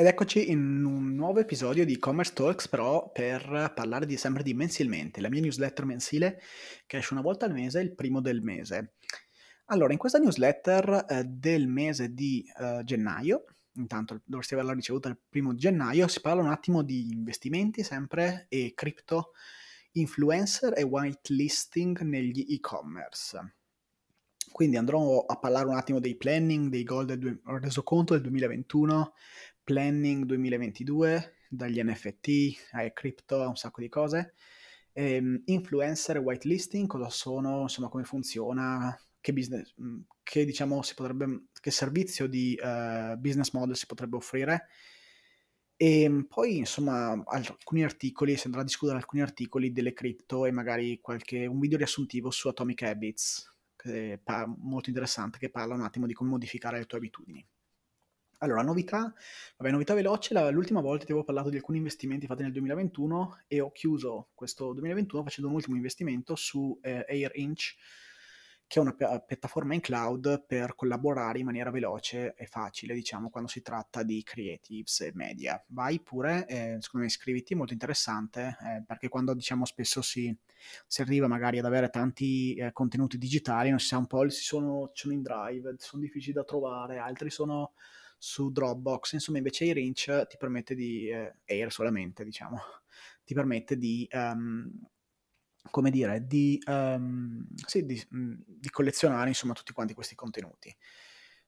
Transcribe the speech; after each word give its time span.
ed 0.00 0.06
eccoci 0.06 0.50
in 0.50 0.82
un 0.86 1.14
nuovo 1.14 1.40
episodio 1.40 1.84
di 1.84 1.98
Commerce 1.98 2.32
Talks, 2.32 2.68
però 2.68 3.10
per 3.12 3.70
parlare 3.74 4.06
di, 4.06 4.16
sempre 4.16 4.42
di 4.42 4.54
mensilmente, 4.54 5.20
la 5.20 5.28
mia 5.28 5.42
newsletter 5.42 5.84
mensile 5.84 6.40
che 6.86 6.96
esce 6.96 7.12
una 7.12 7.20
volta 7.20 7.44
al 7.44 7.52
mese, 7.52 7.82
il 7.82 7.94
primo 7.94 8.22
del 8.22 8.40
mese. 8.40 8.94
Allora, 9.66 9.92
in 9.92 9.98
questa 9.98 10.16
newsletter 10.16 11.04
eh, 11.06 11.24
del 11.24 11.68
mese 11.68 12.14
di 12.14 12.42
eh, 12.58 12.80
gennaio, 12.82 13.44
intanto 13.74 14.22
dovresti 14.24 14.54
averla 14.54 14.72
ricevuta 14.72 15.10
il 15.10 15.18
primo 15.28 15.54
gennaio, 15.54 16.08
si 16.08 16.22
parla 16.22 16.40
un 16.40 16.48
attimo 16.48 16.82
di 16.82 17.10
investimenti 17.12 17.82
sempre 17.82 18.46
e 18.48 18.72
crypto 18.74 19.32
influencer 19.92 20.78
e 20.78 20.82
whitelisting 20.82 22.00
negli 22.00 22.46
e-commerce. 22.48 23.56
Quindi 24.50 24.76
andrò 24.76 25.24
a 25.26 25.36
parlare 25.38 25.68
un 25.68 25.76
attimo 25.76 26.00
dei 26.00 26.16
planning, 26.16 26.70
dei 26.70 26.82
goal 26.84 27.06
del 27.06 27.18
due, 27.18 27.40
resoconto 27.60 28.14
del 28.14 28.22
2021, 28.22 29.12
planning 29.70 30.24
2022, 30.24 31.34
dagli 31.48 31.80
NFT 31.80 32.72
ai 32.72 32.92
crypto, 32.92 33.40
a 33.40 33.46
un 33.46 33.54
sacco 33.54 33.80
di 33.80 33.88
cose. 33.88 34.34
Ehm, 34.92 35.42
influencer 35.44 36.16
e 36.16 36.18
whitelisting, 36.18 36.88
cosa 36.88 37.08
sono, 37.08 37.62
insomma 37.62 37.88
come 37.88 38.02
funziona, 38.02 38.98
che 39.20 39.32
business, 39.32 39.72
mm, 39.80 40.00
che 40.24 40.44
diciamo 40.44 40.80
potrebbe, 40.96 41.44
che 41.60 41.70
servizio 41.70 42.26
di 42.26 42.58
uh, 42.60 43.16
business 43.16 43.52
model 43.52 43.76
si 43.76 43.86
potrebbe 43.86 44.16
offrire. 44.16 44.66
E 45.76 46.02
ehm, 46.02 46.24
poi, 46.24 46.56
insomma, 46.58 47.22
alcuni 47.26 47.84
articoli, 47.84 48.36
si 48.36 48.46
andrà 48.46 48.62
a 48.62 48.64
discutere 48.64 48.98
alcuni 48.98 49.22
articoli 49.22 49.70
delle 49.70 49.92
cripto 49.92 50.46
e 50.46 50.50
magari 50.50 50.98
qualche, 51.00 51.46
un 51.46 51.60
video 51.60 51.78
riassuntivo 51.78 52.32
su 52.32 52.48
Atomic 52.48 52.82
Habits, 52.82 53.48
è 53.84 54.18
molto 54.58 54.88
interessante, 54.88 55.38
che 55.38 55.48
parla 55.48 55.74
un 55.74 55.82
attimo 55.82 56.06
di 56.06 56.12
come 56.12 56.30
modificare 56.30 56.78
le 56.78 56.86
tue 56.86 56.98
abitudini. 56.98 57.46
Allora, 58.42 58.62
novità, 58.62 59.12
vabbè, 59.58 59.70
novità 59.70 59.92
veloce, 59.92 60.32
la, 60.32 60.48
l'ultima 60.48 60.80
volta 60.80 61.04
ti 61.04 61.10
avevo 61.12 61.26
parlato 61.26 61.50
di 61.50 61.56
alcuni 61.56 61.76
investimenti 61.76 62.26
fatti 62.26 62.40
nel 62.40 62.52
2021 62.52 63.42
e 63.46 63.60
ho 63.60 63.70
chiuso 63.70 64.30
questo 64.32 64.72
2021 64.72 65.22
facendo 65.24 65.50
un 65.50 65.56
ultimo 65.56 65.76
investimento 65.76 66.34
su 66.36 66.78
eh, 66.80 67.04
AirInch, 67.06 67.76
che 68.66 68.78
è 68.78 68.82
una 68.82 68.94
piattaforma 68.94 69.74
in 69.74 69.80
cloud 69.80 70.46
per 70.46 70.74
collaborare 70.74 71.38
in 71.38 71.44
maniera 71.44 71.70
veloce 71.70 72.32
e 72.34 72.46
facile, 72.46 72.94
diciamo, 72.94 73.28
quando 73.28 73.50
si 73.50 73.60
tratta 73.60 74.02
di 74.02 74.22
creatives 74.22 75.00
e 75.02 75.10
media. 75.12 75.62
Vai 75.66 76.00
pure, 76.00 76.46
eh, 76.46 76.78
secondo 76.80 77.04
me 77.04 77.12
iscriviti, 77.12 77.54
molto 77.54 77.74
interessante, 77.74 78.56
eh, 78.62 78.82
perché 78.86 79.08
quando 79.10 79.34
diciamo 79.34 79.66
spesso 79.66 80.00
si, 80.00 80.34
si, 80.86 81.02
arriva 81.02 81.26
magari 81.26 81.58
ad 81.58 81.66
avere 81.66 81.90
tanti 81.90 82.54
eh, 82.54 82.72
contenuti 82.72 83.18
digitali, 83.18 83.68
non 83.68 83.80
si 83.80 83.88
sa 83.88 83.98
un 83.98 84.06
po', 84.06 84.26
si 84.30 84.42
sono, 84.42 84.92
sono 84.94 85.12
in 85.12 85.20
drive, 85.20 85.74
sono 85.76 86.00
difficili 86.00 86.32
da 86.32 86.44
trovare, 86.44 86.96
altri 86.96 87.28
sono 87.28 87.72
su 88.22 88.52
Dropbox, 88.52 89.14
insomma 89.14 89.38
invece 89.38 89.64
AirInch 89.64 90.26
ti 90.26 90.36
permette 90.36 90.74
di, 90.74 91.08
eh, 91.08 91.36
Air 91.46 91.72
solamente 91.72 92.22
diciamo, 92.22 92.58
ti 93.24 93.32
permette 93.32 93.78
di, 93.78 94.06
um, 94.12 94.70
come 95.70 95.90
dire, 95.90 96.26
di, 96.26 96.62
um, 96.66 97.46
sì, 97.64 97.86
di, 97.86 97.98
mm, 98.14 98.34
di, 98.44 98.68
collezionare 98.68 99.28
insomma 99.28 99.54
tutti 99.54 99.72
quanti 99.72 99.94
questi 99.94 100.14
contenuti. 100.14 100.76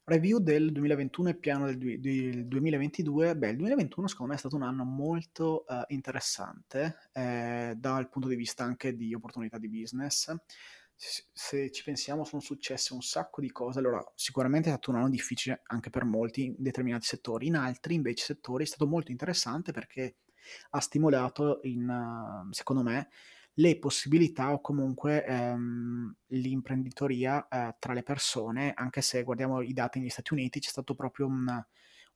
Review 0.04 0.38
del 0.38 0.72
2021 0.72 1.28
e 1.28 1.34
piano 1.36 1.66
del, 1.66 2.00
del 2.00 2.46
2022. 2.46 3.36
Beh, 3.36 3.50
il 3.50 3.56
2021 3.56 4.06
secondo 4.08 4.32
me 4.32 4.36
è 4.36 4.40
stato 4.40 4.56
un 4.56 4.62
anno 4.62 4.84
molto 4.84 5.64
uh, 5.68 5.84
interessante 5.88 7.10
eh, 7.12 7.74
dal 7.76 8.08
punto 8.08 8.28
di 8.28 8.34
vista 8.34 8.64
anche 8.64 8.96
di 8.96 9.14
opportunità 9.14 9.58
di 9.58 9.68
business 9.68 10.34
se 10.94 11.70
ci 11.70 11.82
pensiamo 11.82 12.24
sono 12.24 12.40
successe 12.40 12.94
un 12.94 13.02
sacco 13.02 13.40
di 13.40 13.50
cose, 13.50 13.78
allora 13.78 14.04
sicuramente 14.14 14.68
è 14.68 14.72
stato 14.72 14.90
un 14.90 14.96
anno 14.96 15.08
difficile 15.08 15.62
anche 15.66 15.90
per 15.90 16.04
molti 16.04 16.44
in 16.44 16.54
determinati 16.58 17.06
settori, 17.06 17.48
in 17.48 17.56
altri 17.56 17.94
invece 17.94 18.24
settori 18.24 18.64
è 18.64 18.66
stato 18.66 18.86
molto 18.86 19.10
interessante 19.10 19.72
perché 19.72 20.16
ha 20.70 20.80
stimolato 20.80 21.60
in, 21.62 22.48
secondo 22.50 22.82
me 22.82 23.08
le 23.54 23.78
possibilità 23.78 24.52
o 24.52 24.60
comunque 24.60 25.24
ehm, 25.24 26.14
l'imprenditoria 26.28 27.48
eh, 27.48 27.76
tra 27.78 27.92
le 27.92 28.02
persone, 28.02 28.72
anche 28.74 29.02
se 29.02 29.22
guardiamo 29.22 29.60
i 29.60 29.72
dati 29.72 29.98
negli 29.98 30.08
Stati 30.08 30.32
Uniti 30.32 30.60
c'è 30.60 30.70
stato 30.70 30.94
proprio 30.94 31.26
un 31.26 31.64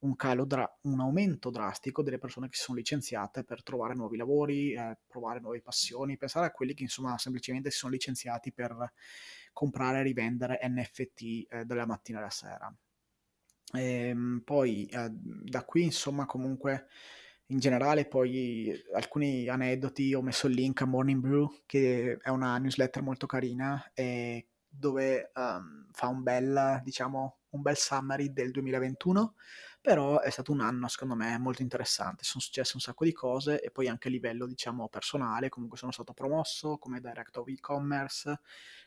un 0.01 0.15
calo, 0.17 0.45
dra- 0.45 0.79
un 0.83 1.01
aumento 1.01 1.51
drastico 1.51 2.03
delle 2.03 2.19
persone 2.19 2.49
che 2.49 2.57
si 2.57 2.63
sono 2.63 2.79
licenziate 2.79 3.45
per 3.45 3.63
trovare 3.63 3.95
nuovi 3.95 4.17
lavori, 4.17 4.73
eh, 4.73 4.99
provare 5.07 5.41
nuove 5.41 5.63
passioni, 5.63 6.17
pensare 6.17 6.47
a 6.47 6.51
quelli 6.51 6.75
che 6.75 6.83
insomma 6.83 7.17
semplicemente 7.19 7.71
si 7.71 7.79
sono 7.79 7.93
licenziati 7.93 8.53
per 8.53 8.93
comprare 9.53 10.01
e 10.01 10.03
rivendere 10.03 10.61
NFT 10.63 11.23
eh, 11.49 11.65
dalla 11.65 11.87
mattina 11.87 12.19
alla 12.19 12.31
sera. 12.31 12.75
E, 13.73 13.83
ehm, 14.09 14.43
poi 14.45 14.87
eh, 14.87 15.09
da 15.11 15.65
qui 15.65 15.85
insomma 15.85 16.27
comunque 16.27 16.87
in 17.47 17.59
generale 17.59 18.07
poi 18.07 18.73
alcuni 18.95 19.49
aneddoti 19.49 20.15
ho 20.15 20.23
messo 20.23 20.47
il 20.49 20.55
link 20.55 20.81
a 20.83 20.87
Morning 20.87 21.21
Brew 21.21 21.63
che 21.65 22.19
è 22.21 22.29
una 22.29 22.59
newsletter 22.59 23.03
molto 23.03 23.27
carina 23.27 23.93
e 23.95 24.49
dove 24.69 25.31
um, 25.35 25.87
fa 25.93 26.09
un 26.09 26.23
bel 26.23 26.81
diciamo 26.83 27.39
un 27.57 27.63
bel 27.63 27.77
summary 27.77 28.33
del 28.33 28.51
2021 28.51 29.35
però 29.87 30.19
è 30.19 30.31
stato 30.31 30.51
un 30.51 30.63
anno 30.63 30.89
secondo 30.89 31.15
me 31.15 31.39
molto 31.39 31.63
interessante, 31.63 32.25
sono 32.25 32.43
successe 32.43 32.73
un 32.75 32.81
sacco 32.81 33.05
di 33.05 33.13
cose 33.13 33.61
e 33.61 33.71
poi 33.71 33.87
anche 33.87 34.09
a 34.09 34.11
livello 34.11 34.45
diciamo 34.45 34.89
personale, 34.89 35.49
comunque 35.49 35.79
sono 35.79 35.93
stato 35.93 36.13
promosso 36.13 36.77
come 36.77 36.99
director 36.99 37.45
of 37.45 37.49
e-commerce, 37.49 38.41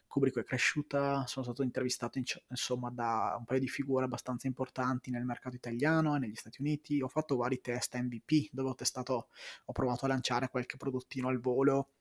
Kubrick 0.07 0.39
è 0.39 0.43
cresciuta, 0.43 1.25
sono 1.25 1.45
stato 1.45 1.63
intervistato 1.63 2.19
insomma 2.49 2.89
da 2.89 3.33
un 3.37 3.45
paio 3.45 3.61
di 3.61 3.69
figure 3.69 4.03
abbastanza 4.03 4.47
importanti 4.47 5.09
nel 5.09 5.23
mercato 5.23 5.55
italiano 5.55 6.17
e 6.17 6.19
negli 6.19 6.35
Stati 6.35 6.59
Uniti, 6.59 6.99
ho 6.99 7.07
fatto 7.07 7.37
vari 7.37 7.61
test 7.61 7.97
MVP 7.97 8.49
dove 8.51 8.71
ho 8.71 8.75
testato, 8.75 9.29
ho 9.63 9.71
provato 9.71 10.03
a 10.03 10.09
lanciare 10.09 10.49
qualche 10.49 10.75
prodottino 10.75 11.29
al 11.29 11.39
volo 11.39 11.91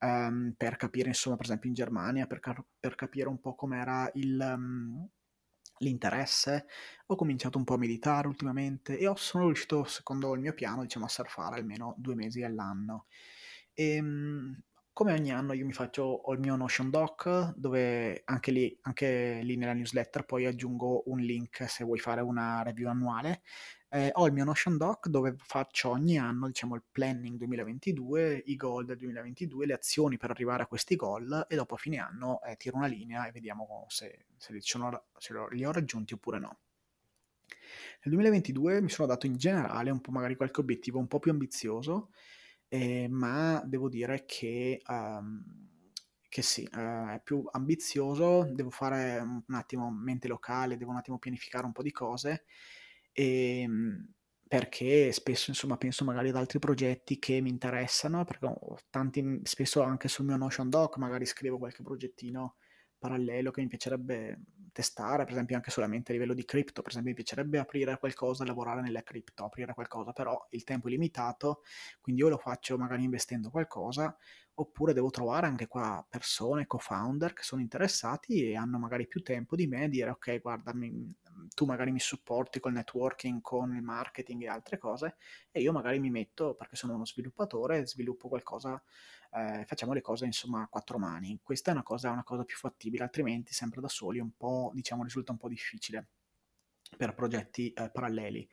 um, 0.00 0.54
per 0.56 0.76
capire 0.76 1.08
insomma 1.08 1.36
per 1.36 1.44
esempio 1.44 1.68
in 1.68 1.74
Germania, 1.74 2.26
per, 2.26 2.40
car- 2.40 2.64
per 2.80 2.94
capire 2.94 3.28
un 3.28 3.38
po' 3.38 3.54
com'era 3.54 4.10
il... 4.14 4.40
Um, 4.40 5.08
l'interesse, 5.78 6.66
ho 7.06 7.14
cominciato 7.16 7.58
un 7.58 7.64
po' 7.64 7.74
a 7.74 7.78
meditare 7.78 8.26
ultimamente 8.28 8.98
e 8.98 9.06
ho, 9.06 9.14
sono 9.16 9.46
riuscito, 9.46 9.84
secondo 9.84 10.34
il 10.34 10.40
mio 10.40 10.54
piano, 10.54 10.82
diciamo, 10.82 11.04
a 11.06 11.08
surfare 11.08 11.56
almeno 11.56 11.94
due 11.98 12.14
mesi 12.14 12.42
all'anno. 12.42 13.06
E, 13.74 13.94
ehm, 13.96 14.60
come 14.96 15.12
ogni 15.12 15.30
anno 15.30 15.52
io 15.52 15.66
mi 15.66 15.74
faccio, 15.74 16.04
ho 16.04 16.32
il 16.32 16.38
mio 16.38 16.56
Notion 16.56 16.88
Doc, 16.88 17.52
dove 17.54 18.22
anche 18.24 18.50
lì, 18.50 18.78
anche 18.80 19.40
lì 19.42 19.56
nella 19.56 19.74
newsletter 19.74 20.24
poi 20.24 20.46
aggiungo 20.46 21.02
un 21.10 21.18
link 21.18 21.68
se 21.68 21.84
vuoi 21.84 21.98
fare 21.98 22.22
una 22.22 22.62
review 22.62 22.88
annuale 22.88 23.42
eh, 23.90 24.10
ho 24.14 24.26
il 24.26 24.32
mio 24.32 24.44
Notion 24.44 24.78
Doc 24.78 25.08
dove 25.08 25.36
faccio 25.36 25.90
ogni 25.90 26.18
anno 26.18 26.46
diciamo, 26.46 26.76
il 26.76 26.82
planning 26.90 27.36
2022, 27.36 28.44
i 28.46 28.56
goal 28.56 28.86
del 28.86 28.96
2022, 28.96 29.66
le 29.66 29.74
azioni 29.74 30.16
per 30.16 30.30
arrivare 30.30 30.62
a 30.62 30.66
questi 30.66 30.96
goal 30.96 31.44
e 31.46 31.56
dopo 31.56 31.74
a 31.74 31.78
fine 31.78 31.98
anno 31.98 32.42
eh, 32.42 32.56
tiro 32.56 32.76
una 32.76 32.86
linea 32.86 33.26
e 33.26 33.32
vediamo 33.32 33.84
se, 33.88 34.28
se, 34.38 34.56
sono, 34.60 35.08
se 35.18 35.34
li 35.50 35.62
ho 35.62 35.72
raggiunti 35.72 36.14
oppure 36.14 36.38
no. 36.38 36.58
Nel 38.02 38.14
2022 38.14 38.80
mi 38.80 38.88
sono 38.88 39.06
dato 39.06 39.26
in 39.26 39.36
generale 39.36 39.90
un 39.90 40.00
po' 40.00 40.10
magari 40.10 40.36
qualche 40.36 40.60
obiettivo 40.60 40.98
un 40.98 41.06
po' 41.06 41.18
più 41.18 41.30
ambizioso, 41.32 42.12
eh, 42.76 43.08
ma 43.08 43.62
devo 43.66 43.88
dire 43.88 44.24
che, 44.26 44.80
um, 44.88 45.42
che 46.28 46.42
sì, 46.42 46.68
uh, 46.72 47.08
è 47.08 47.20
più 47.24 47.44
ambizioso, 47.50 48.44
devo 48.52 48.70
fare 48.70 49.18
un 49.20 49.42
attimo 49.54 49.90
mente 49.90 50.28
locale, 50.28 50.76
devo 50.76 50.90
un 50.92 50.98
attimo 50.98 51.18
pianificare 51.18 51.64
un 51.66 51.72
po' 51.72 51.82
di 51.82 51.92
cose 51.92 52.44
Ehm, 53.12 54.12
perché 54.48 55.10
spesso, 55.12 55.50
insomma, 55.50 55.76
penso 55.76 56.04
magari 56.04 56.28
ad 56.28 56.36
altri 56.36 56.58
progetti 56.58 57.18
che 57.18 57.40
mi 57.40 57.48
interessano, 57.50 58.24
perché 58.24 58.48
tanti, 58.90 59.40
spesso 59.42 59.82
anche 59.82 60.08
sul 60.08 60.26
mio 60.26 60.36
Notion 60.36 60.68
Doc 60.70 60.98
magari 60.98 61.26
scrivo 61.26 61.58
qualche 61.58 61.82
progettino 61.82 62.56
parallelo 62.98 63.50
che 63.50 63.60
mi 63.62 63.68
piacerebbe 63.68 64.38
testare, 64.76 65.24
per 65.24 65.32
esempio 65.32 65.56
anche 65.56 65.70
solamente 65.70 66.10
a 66.12 66.14
livello 66.14 66.34
di 66.34 66.44
cripto, 66.44 66.82
per 66.82 66.90
esempio 66.90 67.10
mi 67.12 67.16
piacerebbe 67.16 67.58
aprire 67.58 67.98
qualcosa, 67.98 68.44
lavorare 68.44 68.82
nelle 68.82 69.02
cripto, 69.02 69.44
aprire 69.44 69.72
qualcosa, 69.72 70.12
però 70.12 70.46
il 70.50 70.64
tempo 70.64 70.88
è 70.88 70.90
limitato, 70.90 71.62
quindi 72.00 72.20
io 72.20 72.28
lo 72.28 72.36
faccio 72.36 72.76
magari 72.76 73.04
investendo 73.04 73.50
qualcosa, 73.50 74.14
oppure 74.54 74.92
devo 74.92 75.08
trovare 75.10 75.46
anche 75.46 75.66
qua 75.66 76.04
persone, 76.08 76.66
co-founder 76.66 77.32
che 77.32 77.42
sono 77.42 77.62
interessati 77.62 78.44
e 78.50 78.56
hanno 78.56 78.78
magari 78.78 79.06
più 79.06 79.22
tempo 79.22 79.56
di 79.56 79.66
me 79.66 79.84
a 79.84 79.88
dire 79.88 80.10
ok, 80.10 80.40
guarda, 80.40 80.72
tu 81.54 81.64
magari 81.64 81.92
mi 81.92 82.00
supporti 82.00 82.60
col 82.60 82.72
networking, 82.72 83.40
con 83.40 83.74
il 83.74 83.82
marketing 83.82 84.42
e 84.42 84.48
altre 84.48 84.78
cose 84.78 85.16
e 85.50 85.60
io 85.60 85.72
magari 85.72 85.98
mi 85.98 86.10
metto 86.10 86.54
perché 86.54 86.76
sono 86.76 86.94
uno 86.94 87.06
sviluppatore, 87.06 87.86
sviluppo 87.86 88.28
qualcosa, 88.28 88.82
eh, 89.32 89.64
facciamo 89.66 89.92
le 89.92 90.00
cose 90.00 90.24
insomma 90.24 90.62
a 90.62 90.68
quattro 90.68 90.98
mani. 90.98 91.40
Questa 91.42 91.70
è 91.70 91.74
una 91.74 91.82
cosa, 91.82 92.10
una 92.10 92.24
cosa 92.24 92.44
più 92.44 92.56
fattibile, 92.56 93.04
altrimenti 93.04 93.52
sempre 93.52 93.80
da 93.80 93.88
soli 93.88 94.18
un 94.18 94.36
po', 94.36 94.70
diciamo, 94.74 95.02
risulta 95.02 95.32
un 95.32 95.38
po' 95.38 95.48
difficile 95.48 96.08
per 96.96 97.14
progetti 97.14 97.72
eh, 97.72 97.90
paralleli. 97.90 98.48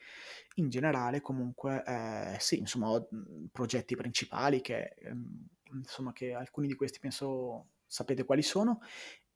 In 0.55 0.69
generale, 0.69 1.21
comunque, 1.21 1.83
eh, 1.85 2.37
sì, 2.39 2.57
insomma, 2.57 2.89
ho 2.89 3.07
progetti 3.51 3.95
principali 3.95 4.61
che, 4.61 4.95
ehm, 4.97 5.47
insomma, 5.73 6.13
che 6.13 6.33
alcuni 6.33 6.67
di 6.67 6.75
questi 6.75 6.99
penso 6.99 7.67
sapete 7.85 8.23
quali 8.25 8.41
sono 8.41 8.79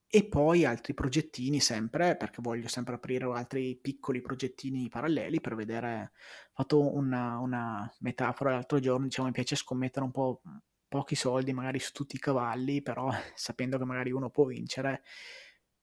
e 0.09 0.25
poi 0.27 0.63
altri 0.65 0.93
progettini 0.93 1.59
sempre, 1.59 2.15
perché 2.15 2.41
voglio 2.41 2.67
sempre 2.69 2.95
aprire 2.95 3.25
altri 3.25 3.75
piccoli 3.75 4.21
progettini 4.21 4.87
paralleli 4.89 5.41
per 5.41 5.55
vedere 5.55 6.11
ho 6.51 6.53
fatto 6.53 6.95
una 6.95 7.37
una 7.39 7.93
metafora 7.99 8.51
l'altro 8.51 8.79
giorno, 8.79 9.05
diciamo 9.05 9.27
mi 9.27 9.33
piace 9.33 9.55
scommettere 9.55 10.05
un 10.05 10.11
po' 10.11 10.41
pochi 10.87 11.15
soldi 11.15 11.51
magari 11.53 11.79
su 11.79 11.91
tutti 11.91 12.15
i 12.15 12.19
cavalli, 12.19 12.81
però 12.81 13.09
sapendo 13.35 13.77
che 13.77 13.85
magari 13.85 14.11
uno 14.11 14.29
può 14.29 14.45
vincere, 14.45 15.03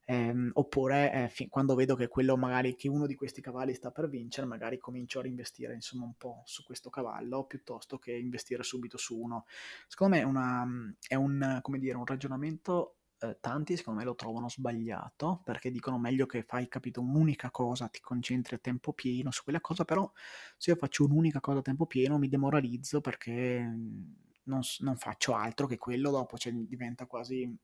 ehm, 0.06 0.50
oppure, 0.54 1.12
ehm, 1.12 1.28
fin 1.28 1.48
quando 1.48 1.74
vedo 1.74 1.94
che 1.96 2.08
quello 2.08 2.36
magari 2.36 2.74
che 2.74 2.88
uno 2.88 3.06
di 3.06 3.14
questi 3.14 3.40
cavalli 3.40 3.74
sta 3.74 3.90
per 3.90 4.08
vincere, 4.08 4.46
magari 4.46 4.78
comincio 4.78 5.18
a 5.18 5.22
reinvestire 5.22 5.74
insomma 5.74 6.04
un 6.04 6.14
po' 6.16 6.42
su 6.44 6.64
questo 6.64 6.90
cavallo, 6.90 7.44
piuttosto 7.44 7.98
che 7.98 8.12
investire 8.12 8.62
subito 8.62 8.96
su 8.98 9.18
uno. 9.18 9.44
Secondo 9.86 10.16
me 10.16 10.22
è 10.22 10.24
una 10.24 10.64
mhmm, 10.64 10.94
è 11.08 11.14
un 11.14 11.60
dire, 11.78 11.96
un 11.96 12.06
ragionamento 12.06 12.96
eh, 13.30 13.38
tanti 13.40 13.76
secondo 13.76 14.00
me 14.00 14.04
lo 14.04 14.14
trovano 14.14 14.48
sbagliato 14.48 15.40
perché 15.44 15.70
dicono 15.70 15.98
meglio 15.98 16.26
che 16.26 16.42
fai, 16.42 16.68
capito, 16.68 17.00
un'unica 17.00 17.50
cosa, 17.50 17.88
ti 17.88 18.00
concentri 18.00 18.56
a 18.56 18.58
tempo 18.58 18.92
pieno 18.92 19.30
su 19.30 19.42
quella 19.42 19.60
cosa, 19.60 19.84
però 19.84 20.10
se 20.56 20.70
io 20.70 20.76
faccio 20.76 21.04
un'unica 21.04 21.40
cosa 21.40 21.58
a 21.60 21.62
tempo 21.62 21.86
pieno 21.86 22.18
mi 22.18 22.28
demoralizzo 22.28 23.00
perché 23.00 23.60
mhmm, 23.60 24.14
non, 24.44 24.60
non 24.80 24.96
faccio 24.96 25.34
altro 25.34 25.66
che 25.66 25.78
quello, 25.78 26.10
dopo 26.10 26.36
cioè, 26.38 26.52
diventa 26.52 27.06
quasi... 27.06 27.56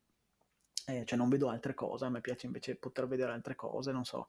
Eh, 0.87 1.05
cioè 1.05 1.19
non 1.19 1.29
vedo 1.29 1.49
altre 1.49 1.75
cose, 1.75 2.07
a 2.07 2.09
me 2.09 2.21
piace 2.21 2.47
invece 2.47 2.75
poter 2.77 3.07
vedere 3.07 3.33
altre 3.33 3.55
cose, 3.55 3.93
non 3.93 4.05
so, 4.05 4.29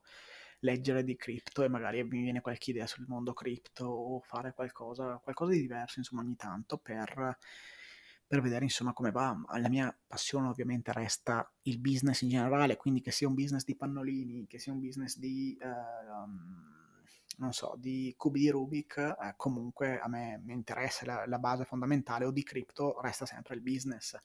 leggere 0.60 1.02
di 1.02 1.16
cripto 1.16 1.62
e 1.62 1.68
magari 1.68 2.04
mi 2.04 2.22
viene 2.22 2.40
qualche 2.40 2.70
idea 2.70 2.86
sul 2.86 3.06
mondo 3.08 3.32
cripto 3.32 3.86
o 3.86 4.20
fare 4.20 4.52
qualcosa, 4.52 5.18
qualcosa 5.22 5.52
di 5.52 5.60
diverso, 5.60 5.98
insomma, 5.98 6.22
ogni 6.22 6.36
tanto 6.36 6.78
per 6.78 7.38
per 8.32 8.40
vedere 8.40 8.64
insomma 8.64 8.94
come 8.94 9.10
va. 9.10 9.38
La 9.58 9.68
mia 9.68 9.94
passione 10.06 10.48
ovviamente 10.48 10.90
resta 10.90 11.52
il 11.64 11.78
business 11.78 12.22
in 12.22 12.30
generale, 12.30 12.78
quindi 12.78 13.02
che 13.02 13.10
sia 13.10 13.28
un 13.28 13.34
business 13.34 13.62
di 13.62 13.76
pannolini, 13.76 14.46
che 14.46 14.58
sia 14.58 14.72
un 14.72 14.80
business 14.80 15.18
di, 15.18 15.54
eh, 15.60 15.66
non 17.36 17.52
so, 17.52 17.74
di 17.76 18.14
cubi 18.16 18.40
di 18.40 18.48
Rubik, 18.48 18.96
eh, 18.96 19.34
comunque 19.36 20.00
a 20.00 20.08
me 20.08 20.40
mi 20.46 20.54
interessa 20.54 21.04
la, 21.04 21.26
la, 21.26 21.38
base 21.38 21.66
fondamentale 21.66 22.24
o 22.24 22.30
di 22.30 22.42
cripto 22.42 22.98
resta 23.02 23.26
sempre 23.26 23.54
il 23.54 23.60
business. 23.60 24.18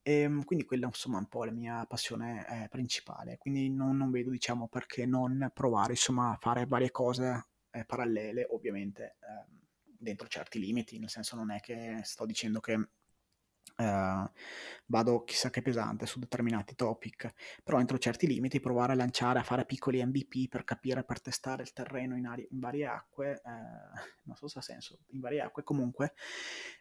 E, 0.00 0.20
ehm, 0.20 0.44
quindi 0.44 0.64
quella 0.64 0.86
insomma 0.86 1.18
è 1.18 1.20
un 1.20 1.28
po' 1.28 1.44
la 1.44 1.52
mia 1.52 1.84
passione 1.84 2.46
eh, 2.64 2.68
principale, 2.70 3.36
quindi 3.36 3.68
non, 3.68 3.98
non, 3.98 4.10
vedo 4.10 4.30
diciamo 4.30 4.68
perché 4.68 5.04
non 5.04 5.50
provare 5.52 5.92
insomma 5.92 6.30
a 6.30 6.38
fare 6.40 6.64
varie 6.64 6.90
cose 6.90 7.48
eh, 7.72 7.84
parallele, 7.84 8.46
ovviamente 8.48 9.16
ehm, 9.20 9.58
dentro 9.98 10.26
certi 10.28 10.58
limiti, 10.58 10.98
nel 10.98 11.10
senso 11.10 11.36
non 11.36 11.50
è 11.50 11.60
che 11.60 12.00
sto 12.04 12.24
dicendo 12.24 12.60
che 12.60 12.88
Uh, 13.76 14.28
vado 14.86 15.24
chissà 15.24 15.50
che 15.50 15.62
pesante 15.62 16.06
su 16.06 16.18
determinati 16.18 16.74
topic, 16.74 17.32
però 17.62 17.78
entro 17.78 17.98
certi 17.98 18.26
limiti 18.26 18.60
provare 18.60 18.92
a 18.92 18.96
lanciare, 18.96 19.38
a 19.38 19.42
fare 19.42 19.64
piccoli 19.64 20.04
MVP 20.04 20.48
per 20.48 20.64
capire, 20.64 21.04
per 21.04 21.20
testare 21.20 21.62
il 21.62 21.72
terreno 21.72 22.16
in, 22.16 22.26
aria, 22.26 22.46
in 22.50 22.58
varie 22.58 22.86
acque, 22.86 23.40
uh, 23.44 23.50
non 24.24 24.36
so 24.36 24.48
se 24.48 24.58
ha 24.58 24.62
senso, 24.62 24.98
in 25.08 25.20
varie 25.20 25.40
acque 25.40 25.62
comunque, 25.62 26.14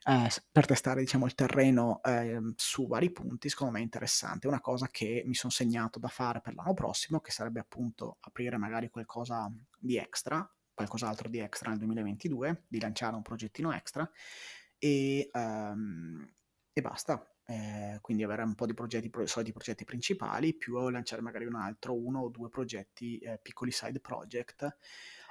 uh, 0.05 0.27
per 0.51 0.65
testare 0.65 1.01
diciamo 1.01 1.25
il 1.25 1.35
terreno 1.35 2.01
ehm, 2.03 2.53
su 2.55 2.87
vari 2.87 3.11
punti, 3.11 3.49
secondo 3.49 3.73
me 3.73 3.79
è 3.79 3.83
interessante, 3.83 4.47
una 4.47 4.61
cosa 4.61 4.87
che 4.89 5.23
mi 5.25 5.35
sono 5.35 5.51
segnato 5.51 5.99
da 5.99 6.07
fare 6.07 6.41
per 6.41 6.55
l'anno 6.55 6.73
prossimo, 6.73 7.19
che 7.19 7.31
sarebbe 7.31 7.59
appunto 7.59 8.17
aprire 8.21 8.57
magari 8.57 8.89
qualcosa 8.89 9.51
di 9.77 9.97
extra, 9.97 10.49
qualcos'altro 10.73 11.27
di 11.29 11.39
extra 11.39 11.69
nel 11.69 11.79
2022, 11.79 12.63
di 12.67 12.79
lanciare 12.79 13.15
un 13.15 13.21
progettino 13.21 13.73
extra 13.73 14.09
e... 14.77 15.29
Um, 15.33 16.31
e 16.79 16.81
basta. 16.81 17.31
Eh, 17.45 17.97
quindi 18.01 18.23
avere 18.23 18.43
un 18.43 18.55
po' 18.55 18.65
di 18.65 18.73
progetti, 18.73 19.09
pro- 19.09 19.25
soliti 19.25 19.53
progetti 19.53 19.85
principali, 19.85 20.53
più 20.55 20.89
lanciare 20.89 21.21
magari 21.21 21.45
un 21.45 21.55
altro, 21.55 21.95
uno 21.95 22.21
o 22.21 22.29
due 22.29 22.49
progetti, 22.49 23.17
eh, 23.19 23.39
piccoli 23.41 23.71
side 23.71 23.99
project, 23.99 24.77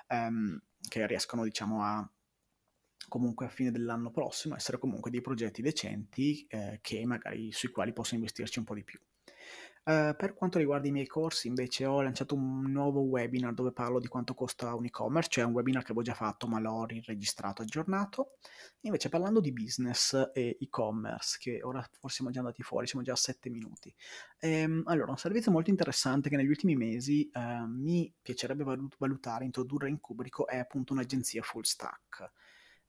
ehm, 0.08 0.60
che 0.88 1.06
riescano, 1.06 1.44
diciamo, 1.44 1.82
a 1.82 2.10
comunque 3.08 3.46
a 3.46 3.48
fine 3.48 3.70
dell'anno 3.70 4.10
prossimo 4.10 4.56
essere 4.56 4.78
comunque 4.78 5.10
dei 5.10 5.20
progetti 5.20 5.62
decenti 5.62 6.44
eh, 6.48 6.78
che 6.82 7.04
magari 7.06 7.52
sui 7.52 7.70
quali 7.70 7.92
posso 7.92 8.14
investirci 8.14 8.58
un 8.58 8.64
po' 8.64 8.74
di 8.74 8.84
più. 8.84 8.98
Uh, 9.86 10.16
per 10.16 10.34
quanto 10.34 10.58
riguarda 10.58 10.88
i 10.88 10.90
miei 10.90 11.06
corsi, 11.06 11.46
invece, 11.46 11.86
ho 11.86 12.02
lanciato 12.02 12.34
un 12.34 12.72
nuovo 12.72 13.02
webinar 13.02 13.54
dove 13.54 13.70
parlo 13.70 14.00
di 14.00 14.08
quanto 14.08 14.34
costa 14.34 14.74
un 14.74 14.84
e-commerce, 14.84 15.28
cioè 15.30 15.44
un 15.44 15.52
webinar 15.52 15.82
che 15.82 15.92
avevo 15.92 16.02
già 16.02 16.14
fatto, 16.14 16.48
ma 16.48 16.58
l'ho 16.58 16.84
riregistrato, 16.86 17.62
aggiornato. 17.62 18.32
Invece, 18.80 19.08
parlando 19.08 19.38
di 19.38 19.52
business 19.52 20.30
e 20.34 20.56
e-commerce, 20.60 21.38
che 21.40 21.60
ora 21.62 21.88
forse 22.00 22.16
siamo 22.16 22.32
già 22.32 22.40
andati 22.40 22.64
fuori, 22.64 22.88
siamo 22.88 23.04
già 23.04 23.12
a 23.12 23.16
7 23.16 23.48
minuti. 23.48 23.94
Ehm, 24.40 24.82
allora, 24.86 25.12
un 25.12 25.18
servizio 25.18 25.52
molto 25.52 25.70
interessante 25.70 26.30
che 26.30 26.36
negli 26.36 26.48
ultimi 26.48 26.74
mesi 26.74 27.30
eh, 27.32 27.64
mi 27.68 28.12
piacerebbe 28.20 28.64
valutare, 28.98 29.44
introdurre 29.44 29.88
in 29.88 30.00
Kubrico, 30.00 30.48
è 30.48 30.58
appunto 30.58 30.94
un'agenzia 30.94 31.42
full 31.42 31.62
stack, 31.62 32.32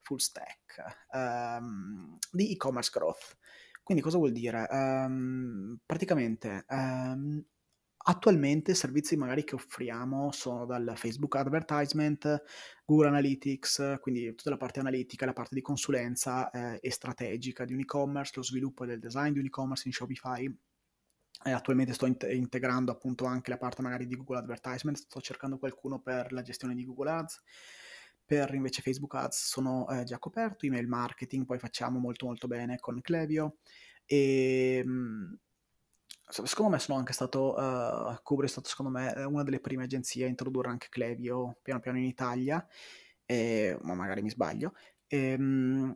full 0.02 0.18
stack 0.18 1.06
um, 1.12 2.18
di 2.32 2.54
e-commerce 2.54 2.90
growth. 2.92 3.38
Quindi 3.88 4.04
cosa 4.04 4.18
vuol 4.18 4.34
dire? 4.34 4.68
Um, 4.70 5.80
praticamente 5.86 6.66
um, 6.68 7.42
attualmente 7.96 8.72
i 8.72 8.76
servizi 8.76 9.16
magari 9.16 9.46
che 9.46 9.56
offriamo 9.56 10.30
sono 10.34 10.66
dal 10.66 10.92
Facebook 10.98 11.38
Advertisement, 11.38 12.44
Google 12.84 13.08
Analytics, 13.08 13.96
quindi 14.02 14.36
tutta 14.36 14.50
la 14.50 14.58
parte 14.58 14.82
analitica, 14.82 15.26
la 15.26 15.32
parte 15.32 15.56
di 15.56 15.62
consulenza 15.62 16.50
eh, 16.50 16.80
e 16.82 16.92
strategica 16.92 17.64
di 17.64 17.72
un 17.72 17.80
e-commerce, 17.80 18.34
lo 18.36 18.44
sviluppo 18.44 18.86
del 18.86 19.00
design 19.00 19.32
di 19.32 19.40
un 19.40 19.46
e-commerce 19.46 19.88
in 19.88 19.94
Shopify. 19.94 20.54
E 21.46 21.52
attualmente 21.52 21.94
sto 21.94 22.08
in- 22.08 22.18
integrando 22.30 22.92
appunto 22.92 23.24
anche 23.24 23.52
la 23.52 23.58
parte 23.58 23.82
magari 23.82 24.06
di 24.06 24.18
Google 24.18 24.40
Advertisement, 24.40 24.98
sto 24.98 25.22
cercando 25.22 25.58
qualcuno 25.58 26.02
per 26.02 26.34
la 26.34 26.42
gestione 26.42 26.76
di 26.76 26.84
Google 26.84 27.12
Ads 27.12 27.42
per 28.28 28.54
invece 28.54 28.82
Facebook 28.82 29.16
Ads 29.16 29.48
sono 29.48 29.88
eh, 29.90 30.04
già 30.04 30.20
coperto, 30.20 30.66
email 30.66 30.88
marketing 30.88 31.46
poi 31.46 31.58
facciamo 31.58 31.98
molto 31.98 32.26
molto 32.26 32.48
bene 32.48 32.78
con 32.78 33.00
Clevio 33.00 33.56
e 34.06 34.82
ehm, 34.84 35.40
secondo 36.30 36.72
me 36.72 36.80
sono 36.80 36.98
anche 36.98 37.14
stato, 37.14 37.56
uh, 37.56 38.22
Kubrick 38.22 38.50
è 38.50 38.52
stato 38.52 38.68
secondo 38.68 38.92
me 38.92 39.14
una 39.24 39.44
delle 39.44 39.60
prime 39.60 39.84
agenzie 39.84 40.26
a 40.26 40.28
introdurre 40.28 40.70
anche 40.70 40.88
Clevio 40.90 41.58
piano 41.62 41.80
piano 41.80 41.98
in 41.98 42.04
Italia, 42.06 42.66
e, 43.26 43.78
ma 43.82 43.94
magari 43.94 44.22
mi 44.22 44.30
sbaglio. 44.30 44.74
E, 45.08 45.36
um, 45.38 45.96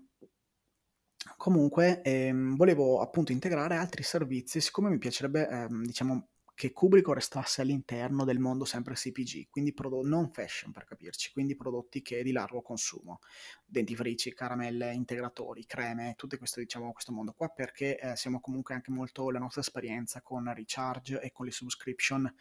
comunque 1.37 2.01
ehm, 2.01 2.55
volevo 2.55 3.01
appunto 3.01 3.31
integrare 3.31 3.75
altri 3.75 4.03
servizi, 4.03 4.61
siccome 4.61 4.89
mi 4.89 4.97
piacerebbe 4.97 5.47
ehm, 5.47 5.83
diciamo 5.83 6.27
che 6.61 6.73
Kubrick 6.73 7.07
restasse 7.07 7.63
all'interno 7.63 8.23
del 8.23 8.37
mondo 8.37 8.65
sempre 8.65 8.93
CPG, 8.93 9.49
quindi 9.49 9.73
prodotti 9.73 10.07
non 10.07 10.31
fashion 10.31 10.71
per 10.71 10.83
capirci, 10.83 11.31
quindi 11.31 11.55
prodotti 11.55 12.03
che 12.03 12.21
di 12.21 12.31
largo 12.31 12.61
consumo, 12.61 13.19
dentifrici, 13.65 14.31
caramelle, 14.31 14.93
integratori, 14.93 15.65
creme, 15.65 16.13
tutto 16.15 16.37
questo, 16.37 16.59
diciamo, 16.59 16.91
questo 16.91 17.13
mondo 17.13 17.33
qua, 17.33 17.47
perché 17.47 17.97
eh, 17.97 18.15
siamo 18.15 18.39
comunque 18.39 18.75
anche 18.75 18.91
molto, 18.91 19.31
la 19.31 19.39
nostra 19.39 19.61
esperienza 19.61 20.21
con 20.21 20.53
Recharge 20.53 21.19
e 21.19 21.31
con 21.31 21.47
le 21.47 21.51
subscription 21.51 22.31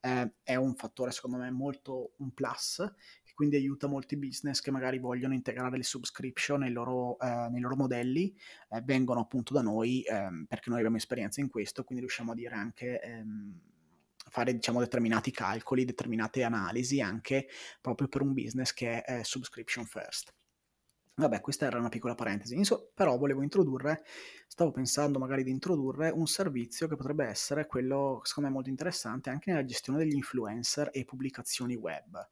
eh, 0.00 0.32
è 0.42 0.54
un 0.56 0.74
fattore 0.74 1.12
secondo 1.12 1.36
me 1.36 1.50
molto 1.50 2.14
un 2.16 2.32
plus 2.32 2.82
quindi 3.34 3.56
aiuta 3.56 3.86
molti 3.86 4.16
business 4.16 4.60
che 4.60 4.70
magari 4.70 4.98
vogliono 4.98 5.34
integrare 5.34 5.76
le 5.76 5.82
subscription 5.82 6.60
nei 6.60 6.72
loro, 6.72 7.18
eh, 7.18 7.48
nei 7.50 7.60
loro 7.60 7.76
modelli, 7.76 8.34
eh, 8.70 8.80
vengono 8.82 9.20
appunto 9.20 9.52
da 9.52 9.62
noi 9.62 10.02
ehm, 10.02 10.46
perché 10.46 10.70
noi 10.70 10.78
abbiamo 10.78 10.96
esperienza 10.96 11.40
in 11.40 11.48
questo, 11.48 11.84
quindi 11.84 12.04
riusciamo 12.04 12.32
a 12.32 12.34
dire 12.34 12.54
anche... 12.54 13.00
Ehm, 13.00 13.60
fare 14.30 14.54
diciamo 14.54 14.78
determinati 14.78 15.32
calcoli, 15.32 15.84
determinate 15.84 16.44
analisi 16.44 17.00
anche 17.00 17.48
proprio 17.80 18.06
per 18.06 18.22
un 18.22 18.32
business 18.32 18.72
che 18.72 19.02
è 19.02 19.24
subscription 19.24 19.84
first. 19.84 20.32
Vabbè, 21.20 21.42
questa 21.42 21.66
era 21.66 21.78
una 21.78 21.90
piccola 21.90 22.14
parentesi, 22.14 22.54
Inso, 22.54 22.92
però 22.94 23.18
volevo 23.18 23.42
introdurre, 23.42 24.04
stavo 24.46 24.70
pensando 24.70 25.18
magari 25.18 25.44
di 25.44 25.50
introdurre 25.50 26.08
un 26.08 26.26
servizio 26.26 26.88
che 26.88 26.96
potrebbe 26.96 27.26
essere 27.26 27.66
quello, 27.66 28.20
secondo 28.24 28.48
me, 28.48 28.54
molto 28.54 28.70
interessante 28.70 29.28
anche 29.28 29.50
nella 29.50 29.66
gestione 29.66 29.98
degli 29.98 30.14
influencer 30.14 30.88
e 30.92 31.04
pubblicazioni 31.04 31.74
web. 31.74 32.26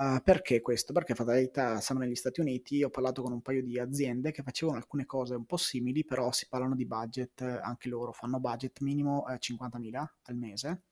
Uh, 0.00 0.22
perché 0.22 0.60
questo? 0.60 0.92
Perché 0.92 1.16
fatalità 1.16 1.80
siamo 1.80 2.00
negli 2.00 2.14
Stati 2.14 2.38
Uniti, 2.40 2.84
ho 2.84 2.88
parlato 2.88 3.20
con 3.20 3.32
un 3.32 3.42
paio 3.42 3.64
di 3.64 3.80
aziende 3.80 4.30
che 4.30 4.44
facevano 4.44 4.78
alcune 4.78 5.04
cose 5.06 5.34
un 5.34 5.44
po' 5.44 5.56
simili, 5.56 6.04
però 6.04 6.30
si 6.30 6.46
parlano 6.48 6.76
di 6.76 6.86
budget, 6.86 7.40
anche 7.42 7.88
loro 7.88 8.12
fanno 8.12 8.38
budget 8.38 8.78
minimo 8.80 9.26
eh, 9.26 9.38
50.000 9.40 10.06
al 10.22 10.36
mese 10.36 10.82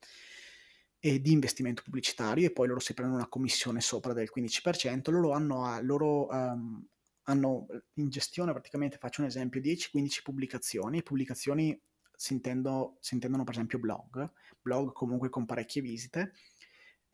di 0.98 1.30
investimento 1.30 1.82
pubblicitario 1.84 2.46
e 2.46 2.50
poi 2.50 2.66
loro 2.66 2.80
si 2.80 2.94
prendono 2.94 3.20
una 3.20 3.28
commissione 3.28 3.80
sopra 3.80 4.12
del 4.12 4.28
15%, 4.34 5.10
loro 5.12 5.30
hanno, 5.30 5.78
loro, 5.82 6.26
um, 6.26 6.84
hanno 7.25 7.66
in 7.94 8.08
gestione 8.08 8.50
praticamente, 8.50 8.98
faccio 8.98 9.20
un 9.20 9.28
esempio, 9.28 9.60
10-15 9.60 10.22
pubblicazioni, 10.25 11.04
pubblicazioni 11.04 11.80
si, 12.12 12.32
intendo, 12.32 12.96
si 13.00 13.14
intendono 13.14 13.44
per 13.44 13.54
esempio 13.54 13.78
blog, 13.78 14.32
blog 14.60 14.92
comunque 14.92 15.28
con 15.28 15.44
parecchie 15.44 15.82
visite, 15.82 16.32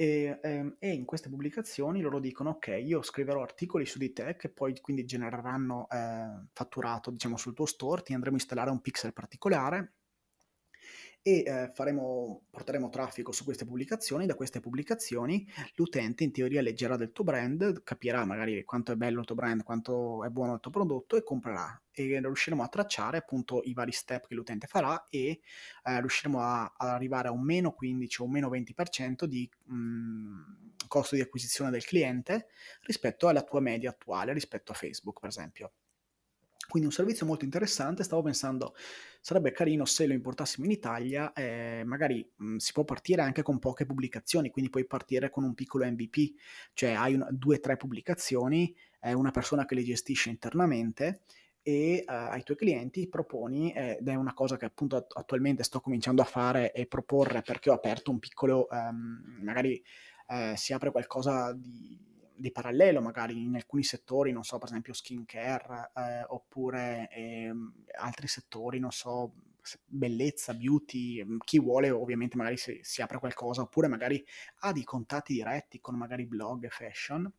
e, 0.02 0.40
ehm, 0.42 0.76
e, 0.80 0.92
in 0.92 1.04
queste 1.04 1.28
pubblicazioni 1.28 2.00
loro 2.00 2.18
dicono 2.18 2.50
ok 2.50 2.80
io 2.84 3.02
scriverò 3.02 3.40
articoli 3.40 3.86
su 3.86 3.98
di 3.98 4.12
te 4.12 4.34
che 4.36 4.48
poi 4.48 4.78
quindi 4.80 5.04
genereranno 5.04 5.86
eh, 5.88 6.48
fatturato 6.52 7.12
diciamo 7.12 7.36
sul 7.36 7.54
tuo 7.54 7.66
store 7.66 8.02
ti 8.02 8.12
andremo 8.12 8.34
a 8.36 8.40
installare 8.40 8.70
un 8.70 8.80
pixel 8.80 9.12
particolare 9.12 9.92
e 11.22 11.44
eh, 11.46 11.70
faremo, 11.72 12.42
porteremo 12.50 12.88
traffico 12.88 13.30
su 13.30 13.44
queste 13.44 13.64
pubblicazioni. 13.64 14.26
Da 14.26 14.34
queste 14.34 14.60
pubblicazioni 14.60 15.46
l'utente 15.76 16.24
in 16.24 16.32
teoria 16.32 16.60
leggerà 16.60 16.96
del 16.96 17.12
tuo 17.12 17.24
brand, 17.24 17.82
capirà 17.84 18.24
magari 18.24 18.64
quanto 18.64 18.92
è 18.92 18.96
bello 18.96 19.20
il 19.20 19.26
tuo 19.26 19.36
brand, 19.36 19.62
quanto 19.62 20.24
è 20.24 20.28
buono 20.28 20.54
il 20.54 20.60
tuo 20.60 20.72
prodotto 20.72 21.16
e 21.16 21.22
comprerà. 21.22 21.80
E 21.92 22.20
riusciremo 22.20 22.62
a 22.62 22.68
tracciare 22.68 23.18
appunto 23.18 23.60
i 23.64 23.72
vari 23.72 23.92
step 23.92 24.26
che 24.26 24.34
l'utente 24.34 24.66
farà 24.66 25.04
e 25.08 25.40
eh, 25.84 26.00
riusciremo 26.00 26.40
a, 26.40 26.64
a, 26.76 26.94
arrivare 26.94 27.28
a 27.28 27.32
un 27.32 27.42
meno 27.42 27.72
15 27.72 28.22
o 28.22 28.24
un 28.24 28.30
meno 28.30 28.48
20% 28.48 29.24
di 29.24 29.48
mh, 29.66 29.74
mm, 29.74 30.40
costo 30.88 31.14
di 31.14 31.20
acquisizione 31.20 31.70
del 31.70 31.84
cliente 31.84 32.48
rispetto 32.82 33.28
alla 33.28 33.42
tua 33.42 33.60
media 33.60 33.90
attuale, 33.90 34.32
rispetto 34.32 34.72
a 34.72 34.74
Facebook 34.74 35.20
per 35.20 35.28
esempio. 35.28 35.72
Quindi 36.72 36.88
un 36.88 36.96
servizio 36.96 37.26
molto 37.26 37.44
interessante, 37.44 38.02
stavo 38.02 38.22
pensando 38.22 38.74
sarebbe 39.20 39.52
carino 39.52 39.84
se 39.84 40.06
lo 40.06 40.14
importassimo 40.14 40.64
in 40.64 40.70
Italia, 40.70 41.30
eh, 41.34 41.82
magari 41.84 42.26
mh, 42.34 42.56
si 42.56 42.72
può 42.72 42.82
partire 42.82 43.20
anche 43.20 43.42
con 43.42 43.58
poche 43.58 43.84
pubblicazioni, 43.84 44.48
quindi 44.48 44.70
puoi 44.70 44.86
partire 44.86 45.28
con 45.28 45.44
un 45.44 45.52
piccolo 45.52 45.84
MVP, 45.84 46.32
cioè 46.72 46.92
hai 46.92 47.12
una, 47.12 47.28
due 47.30 47.56
o 47.56 47.60
tre 47.60 47.76
pubblicazioni, 47.76 48.74
eh, 49.02 49.12
una 49.12 49.30
persona 49.30 49.66
che 49.66 49.74
le 49.74 49.82
gestisce 49.82 50.30
internamente 50.30 51.20
e 51.60 52.04
uh, 52.06 52.10
ai 52.10 52.42
tuoi 52.42 52.56
clienti 52.56 53.06
proponi, 53.06 53.70
eh, 53.74 53.98
ed 54.00 54.08
è 54.08 54.14
una 54.14 54.32
cosa 54.32 54.56
che 54.56 54.64
appunto 54.64 54.96
attualmente 54.96 55.64
sto 55.64 55.80
cominciando 55.80 56.22
a 56.22 56.24
fare 56.24 56.72
e 56.72 56.86
proporre 56.86 57.42
perché 57.42 57.68
ho 57.68 57.74
aperto 57.74 58.10
un 58.10 58.18
piccolo, 58.18 58.66
um, 58.70 59.40
magari 59.42 59.84
eh, 60.28 60.54
si 60.56 60.72
apre 60.72 60.90
qualcosa 60.90 61.52
di 61.52 62.11
di 62.34 62.50
parallelo 62.50 63.00
magari 63.00 63.42
in 63.42 63.54
alcuni 63.54 63.82
settori, 63.82 64.32
non 64.32 64.44
so, 64.44 64.58
per 64.58 64.68
esempio 64.68 64.92
skincare, 64.92 65.90
eh, 65.94 66.24
oppure 66.28 67.08
eh, 67.10 67.52
altri 67.98 68.26
settori, 68.26 68.78
non 68.78 68.92
so, 68.92 69.34
bellezza, 69.84 70.54
beauty, 70.54 71.24
mm, 71.24 71.38
chi 71.44 71.60
vuole 71.60 71.90
ovviamente 71.90 72.36
magari 72.36 72.56
si, 72.56 72.78
si 72.82 73.02
apre 73.02 73.18
qualcosa, 73.18 73.62
oppure 73.62 73.88
magari 73.88 74.24
ha 74.60 74.72
dei 74.72 74.84
contatti 74.84 75.34
diretti 75.34 75.80
con 75.80 75.96
magari 75.96 76.26
blog 76.26 76.64
e 76.64 76.68
fashion. 76.68 77.32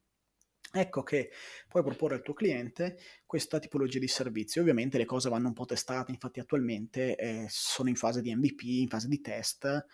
Ecco 0.75 1.03
che 1.03 1.29
puoi 1.67 1.83
proporre 1.83 2.15
al 2.15 2.23
tuo 2.23 2.33
cliente 2.33 2.97
questa 3.27 3.59
tipologia 3.59 3.99
di 3.99 4.07
servizio. 4.07 4.61
Ovviamente 4.61 4.97
le 4.97 5.05
cose 5.05 5.29
vanno 5.29 5.47
un 5.47 5.53
po' 5.53 5.65
testate, 5.65 6.11
infatti 6.11 6.39
attualmente 6.39 7.15
eh, 7.15 7.45
sono 7.49 7.89
in 7.89 7.95
fase 7.95 8.21
di 8.21 8.33
MVP, 8.33 8.61
in 8.63 8.87
fase 8.87 9.07
di 9.07 9.21
test, 9.21 9.85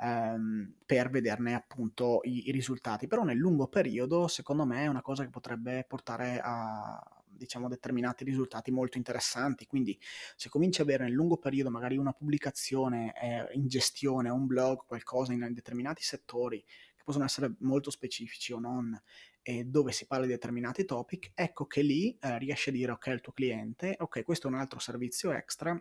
ehm, 0.00 0.74
per 0.84 1.10
vederne 1.10 1.54
appunto 1.54 2.20
i, 2.24 2.48
i, 2.48 2.52
risultati. 2.52 3.06
Però 3.06 3.24
nel 3.24 3.36
lungo 3.36 3.68
periodo, 3.68 4.28
secondo 4.28 4.64
me, 4.64 4.84
è 4.84 4.86
una 4.86 5.02
cosa 5.02 5.24
che 5.24 5.30
potrebbe 5.30 5.84
portare 5.86 6.40
a 6.42 7.00
diciamo 7.38 7.68
determinati 7.68 8.24
risultati 8.24 8.70
molto 8.70 8.96
interessanti. 8.96 9.66
Quindi, 9.66 9.98
se 10.36 10.48
cominci 10.48 10.80
a 10.80 10.84
avere 10.84 11.04
nel 11.04 11.12
lungo 11.12 11.36
periodo 11.38 11.70
magari 11.70 11.96
una 11.96 12.12
pubblicazione 12.12 13.12
eh, 13.20 13.48
in 13.54 13.68
gestione, 13.68 14.28
un 14.30 14.46
blog, 14.46 14.84
qualcosa 14.86 15.32
in 15.32 15.46
determinati 15.52 16.02
settori 16.02 16.62
che 16.96 17.04
possono 17.04 17.24
essere 17.24 17.54
molto 17.60 17.90
specifici 17.90 18.52
o 18.52 18.58
non, 18.58 19.00
e 19.42 19.64
dove 19.64 19.92
si 19.92 20.06
parla 20.06 20.26
di 20.26 20.32
determinati 20.32 20.84
topic, 20.84 21.30
ecco 21.34 21.66
che 21.66 21.80
lì 21.82 22.16
eh, 22.20 22.38
riesci 22.38 22.68
a 22.68 22.72
dire 22.72 22.92
ok 22.92 23.06
al 23.06 23.20
tuo 23.20 23.32
cliente, 23.32 23.96
ok, 23.98 24.22
questo 24.22 24.48
è 24.48 24.50
un 24.50 24.56
altro 24.58 24.78
servizio 24.78 25.30
extra 25.30 25.80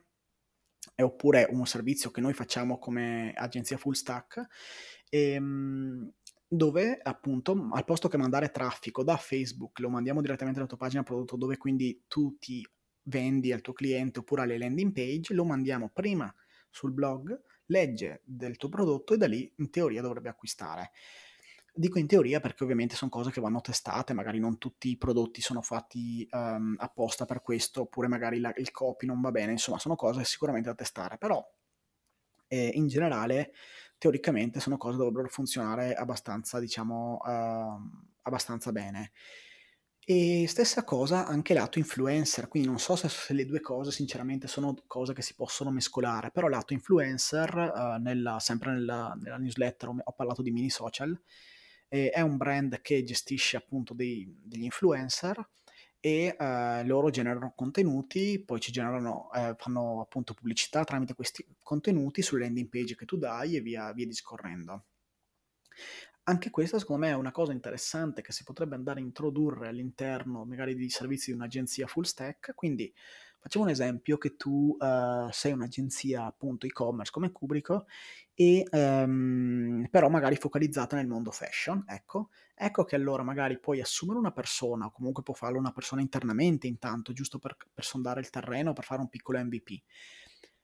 oppure 0.96 1.48
un 1.50 1.66
servizio 1.66 2.12
che 2.12 2.22
noi 2.22 2.34
facciamo 2.34 2.80
come 2.80 3.34
agenzia 3.36 3.78
full 3.78 3.94
stack, 3.94 4.46
ehm, 5.10 6.12
dove 6.48 7.00
appunto 7.02 7.68
al 7.72 7.84
posto 7.84 8.08
che 8.08 8.18
mandare 8.18 8.52
traffico 8.52 9.04
da 9.04 9.18
Facebook 9.18 9.80
lo 9.80 9.90
mandiamo 9.90 10.22
direttamente 10.22 10.60
alla 10.60 10.68
tua 10.68 10.78
pagina 10.78 11.04
prodotto 11.04 11.36
dove 11.36 11.58
quindi 11.58 12.04
tu 12.08 12.38
ti 12.40 12.66
vendi 13.04 13.52
al 13.52 13.62
tuo 13.62 13.74
cliente 13.74 14.20
oppure 14.20 14.44
alle 14.44 14.58
landing 14.58 14.92
page, 14.94 15.34
lo 15.34 15.46
mandiamo 15.46 15.90
prima 15.94 16.34
sul 16.70 16.94
blog, 16.94 17.40
legge 17.68 18.22
del 18.24 18.58
tuo 18.58 18.70
prodotto 18.70 19.14
e 19.14 19.18
da 19.18 19.28
lì 19.28 19.52
in 19.58 19.70
teoria 19.70 20.02
dovrebbe 20.02 20.30
acquistare. 20.30 20.92
Dico 21.78 22.00
in 22.00 22.08
teoria 22.08 22.40
perché 22.40 22.64
ovviamente 22.64 22.96
sono 22.96 23.12
cose 23.12 23.30
che 23.30 23.40
vanno 23.40 23.62
testate, 23.62 24.14
magari 24.14 24.40
non 24.40 24.58
tutti 24.58 24.90
i 24.90 24.98
prodotti 24.98 25.42
sono 25.42 25.62
fatti 25.62 26.28
um, 26.32 26.76
apposta 26.80 27.26
per 27.26 27.42
questo, 27.42 27.82
oppure 27.82 28.08
magari 28.08 28.40
la, 28.40 28.52
il 28.58 28.72
copy 28.72 29.06
non 29.06 29.22
va 29.22 29.30
bene, 29.30 29.52
insomma 29.52 29.78
sono 29.78 29.96
cose 29.96 30.24
sicuramente 30.24 30.70
da 30.70 30.76
testare, 30.76 31.18
però 31.18 31.46
eh, 32.48 32.72
in 32.74 32.88
generale 32.88 33.54
teoricamente 33.98 34.60
sono 34.60 34.78
cose 34.78 34.94
che 34.94 35.04
dovrebbero 35.04 35.28
funzionare 35.30 35.94
abbastanza, 35.94 36.60
diciamo, 36.60 37.20
uh, 37.24 38.08
abbastanza 38.24 38.72
bene. 38.72 39.12
E 40.10 40.46
stessa 40.48 40.86
cosa 40.86 41.28
anche 41.28 41.54
lato 41.54 41.80
influencer, 41.80 42.48
quindi 42.48 42.70
non 42.70 42.80
so 42.80 42.96
se, 42.96 43.10
se, 43.10 43.34
le 43.34 43.46
due 43.46 43.60
cose 43.60 43.92
sinceramente 43.92 44.48
sono 44.48 44.74
cose 44.88 45.14
che 45.14 45.22
si 45.22 45.36
possono 45.36 45.70
mescolare, 45.70 46.32
però 46.32 46.48
lato 46.48 46.74
influencer, 46.74 47.54
uh, 47.76 48.02
nella, 48.02 48.40
sempre 48.40 48.72
nella, 48.72 49.14
nella, 49.22 49.38
newsletter 49.38 49.90
ho 49.90 50.14
parlato 50.14 50.42
di 50.42 50.52
mini 50.52 50.70
social, 50.70 51.20
eh, 51.90 52.10
è 52.10 52.22
un 52.22 52.38
brand 52.38 52.82
che 52.82 53.04
gestisce 53.04 53.58
appunto 53.58 53.94
dei, 53.94 54.28
degli 54.44 54.64
influencer 54.64 55.48
e 56.00 56.36
eh, 56.38 56.84
loro 56.86 57.10
generano 57.10 57.54
contenuti, 57.56 58.42
poi 58.44 58.60
ci 58.60 58.72
generano, 58.72 59.32
eh, 59.34 59.56
fanno 59.58 60.02
appunto 60.02 60.34
pubblicità 60.34 60.84
tramite 60.84 61.16
questi 61.16 61.46
contenuti 61.62 62.22
sulle 62.22 62.44
landing 62.44 62.70
page 62.70 62.96
che 62.96 63.06
tu 63.06 63.18
dai 63.18 63.56
e 63.56 63.62
via, 63.62 63.92
via 63.94 64.06
discorrendo. 64.06 64.86
Anche 66.24 66.50
questa 66.50 66.78
secondo 66.78 67.06
me 67.06 67.12
è 67.12 67.16
una 67.16 67.32
cosa 67.32 67.54
interessante 67.54 68.22
che 68.22 68.34
si 68.34 68.44
potrebbe 68.44 68.76
andare 68.76 69.00
a 69.00 69.04
introdurre 69.04 69.70
all'interno 69.70 70.44
magari 70.44 70.76
di 70.76 70.90
servizi 70.90 71.32
di 71.32 71.38
un'agenzia 71.38 71.88
full 71.88 72.04
stack, 72.04 72.54
quindi 72.54 72.94
Facciamo 73.48 73.64
un 73.64 73.72
esempio 73.72 74.18
che 74.18 74.36
tu 74.36 74.76
uh, 74.78 75.32
sei 75.32 75.54
un'agenzia 75.54 76.26
appunto 76.26 76.66
e-commerce 76.66 77.14
come 77.14 77.32
Kubrico 77.32 77.86
e 78.34 78.68
um, 78.72 79.88
però 79.90 80.10
magari 80.10 80.36
focalizzata 80.36 80.98
nel 80.98 81.08
mondo 81.08 81.32
fashion, 81.32 81.82
ecco. 81.88 82.28
Ecco 82.54 82.84
che 82.84 82.98
allora 82.98 83.24
magari 83.24 83.58
puoi 83.58 83.80
assumere 83.80 84.20
una 84.20 84.34
persona 84.34 84.88
o 84.88 84.92
comunque 84.92 85.24
può 85.24 85.34
farlo 85.34 85.60
una 85.60 85.72
persona 85.72 86.02
internamente 86.02 86.68
intanto, 86.68 87.14
giusto 87.14 87.40
per, 87.40 87.56
per 87.74 87.86
sondare 87.86 88.20
il 88.20 88.30
terreno, 88.30 88.74
per 88.74 88.84
fare 88.84 89.00
un 89.00 89.08
piccolo 89.08 89.40
MVP. 89.40 89.82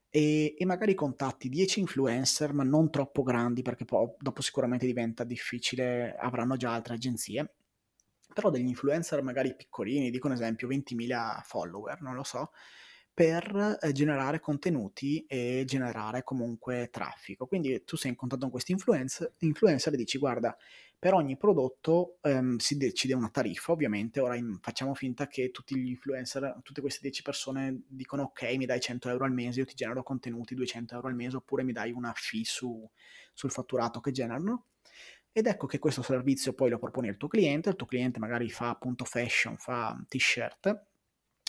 E, 0.09 0.53
e, 0.57 0.65
magari 0.65 0.93
contatti 0.93 1.47
10 1.47 1.79
influencer, 1.79 2.51
ma 2.51 2.63
non 2.63 2.91
troppo 2.91 3.23
grandi 3.23 3.61
perché 3.61 3.85
poi 3.85 4.09
dopo 4.19 4.41
sicuramente 4.41 4.85
diventa 4.85 5.23
difficile, 5.23 6.17
avranno 6.19 6.57
già 6.57 6.73
altre 6.73 6.95
agenzie 6.95 7.53
però 8.33 8.49
degli 8.49 8.67
influencer 8.67 9.21
magari 9.21 9.55
piccolini, 9.55 10.09
dico 10.09 10.27
un 10.27 10.33
esempio 10.33 10.67
20.000 10.67 11.41
follower, 11.43 12.01
non 12.01 12.15
lo 12.15 12.23
so, 12.23 12.51
per 13.13 13.77
eh, 13.81 13.91
generare 13.91 14.39
contenuti 14.39 15.23
e 15.27 15.63
generare 15.65 16.23
comunque 16.23 16.89
traffico. 16.91 17.45
Quindi 17.45 17.83
tu 17.83 17.95
sei 17.95 18.11
in 18.11 18.17
contatto 18.17 18.41
con 18.41 18.51
questi 18.51 18.71
influencer, 18.71 19.33
influencer 19.39 19.93
e 19.93 19.97
dici 19.97 20.17
guarda, 20.17 20.57
per 20.97 21.13
ogni 21.13 21.37
prodotto 21.37 22.17
ehm, 22.21 22.57
si 22.57 22.77
decide 22.77 23.13
una 23.13 23.29
tariffa, 23.29 23.73
ovviamente, 23.73 24.19
ora 24.19 24.35
in, 24.35 24.57
facciamo 24.61 24.95
finta 24.95 25.27
che 25.27 25.51
tutti 25.51 25.75
gli 25.75 25.89
influencer, 25.89 26.61
tutte 26.63 26.81
queste 26.81 27.01
10 27.01 27.21
persone 27.21 27.81
dicono 27.87 28.23
ok, 28.23 28.55
mi 28.55 28.65
dai 28.65 28.79
100 28.79 29.09
euro 29.09 29.25
al 29.25 29.33
mese, 29.33 29.59
io 29.59 29.65
ti 29.65 29.75
genero 29.75 30.01
contenuti 30.01 30.55
200 30.55 30.95
euro 30.95 31.07
al 31.07 31.15
mese, 31.15 31.35
oppure 31.35 31.63
mi 31.63 31.73
dai 31.73 31.91
una 31.91 32.13
fee 32.15 32.45
su, 32.45 32.89
sul 33.33 33.51
fatturato 33.51 33.99
che 33.99 34.11
generano 34.11 34.67
ed 35.33 35.47
ecco 35.47 35.65
che 35.65 35.79
questo 35.79 36.03
servizio 36.03 36.53
poi 36.53 36.69
lo 36.69 36.77
proponi 36.77 37.09
al 37.09 37.17
tuo 37.17 37.27
cliente, 37.27 37.69
il 37.69 37.75
tuo 37.75 37.87
cliente 37.87 38.19
magari 38.19 38.49
fa 38.49 38.69
appunto 38.69 39.03
fashion, 39.03 39.57
fa 39.57 39.99
t-shirt, 40.07 40.85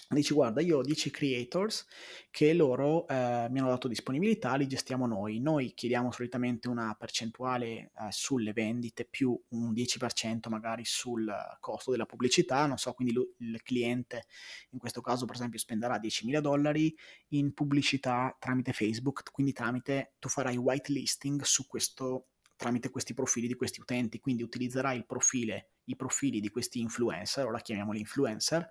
dici 0.08 0.32
guarda 0.32 0.62
io 0.62 0.78
ho 0.78 0.82
10 0.82 1.10
creators 1.10 1.86
che 2.30 2.54
loro 2.54 3.06
eh, 3.06 3.46
mi 3.50 3.58
hanno 3.58 3.68
dato 3.68 3.88
disponibilità, 3.88 4.54
li 4.54 4.66
gestiamo 4.66 5.06
noi, 5.06 5.38
noi 5.38 5.74
chiediamo 5.74 6.10
solitamente 6.12 6.68
una 6.68 6.94
percentuale 6.98 7.64
eh, 7.66 7.90
sulle 8.10 8.54
vendite 8.54 9.04
più 9.04 9.38
un 9.48 9.72
10% 9.72 10.48
magari 10.48 10.84
sul 10.86 11.30
costo 11.60 11.90
della 11.90 12.06
pubblicità, 12.06 12.64
non 12.66 12.78
so, 12.78 12.92
quindi 12.92 13.12
lui, 13.12 13.30
il 13.38 13.62
cliente 13.62 14.24
in 14.70 14.78
questo 14.78 15.02
caso 15.02 15.26
per 15.26 15.34
esempio 15.34 15.58
spenderà 15.58 15.98
10.000 15.98 16.38
dollari 16.38 16.94
in 17.28 17.52
pubblicità 17.52 18.34
tramite 18.38 18.72
Facebook, 18.72 19.30
quindi 19.30 19.52
tramite 19.52 20.14
tu 20.18 20.28
farai 20.28 20.56
whitelisting 20.56 21.42
su 21.42 21.66
questo 21.66 22.28
tramite 22.56 22.90
questi 22.90 23.14
profili 23.14 23.46
di 23.46 23.54
questi 23.54 23.80
utenti, 23.80 24.20
quindi 24.20 24.42
utilizzerai 24.42 24.96
il 24.96 25.06
profile, 25.06 25.70
i 25.84 25.96
profili 25.96 26.40
di 26.40 26.50
questi 26.50 26.80
influencer, 26.80 27.46
ora 27.46 27.60
chiamiamoli 27.60 28.00
influencer, 28.00 28.68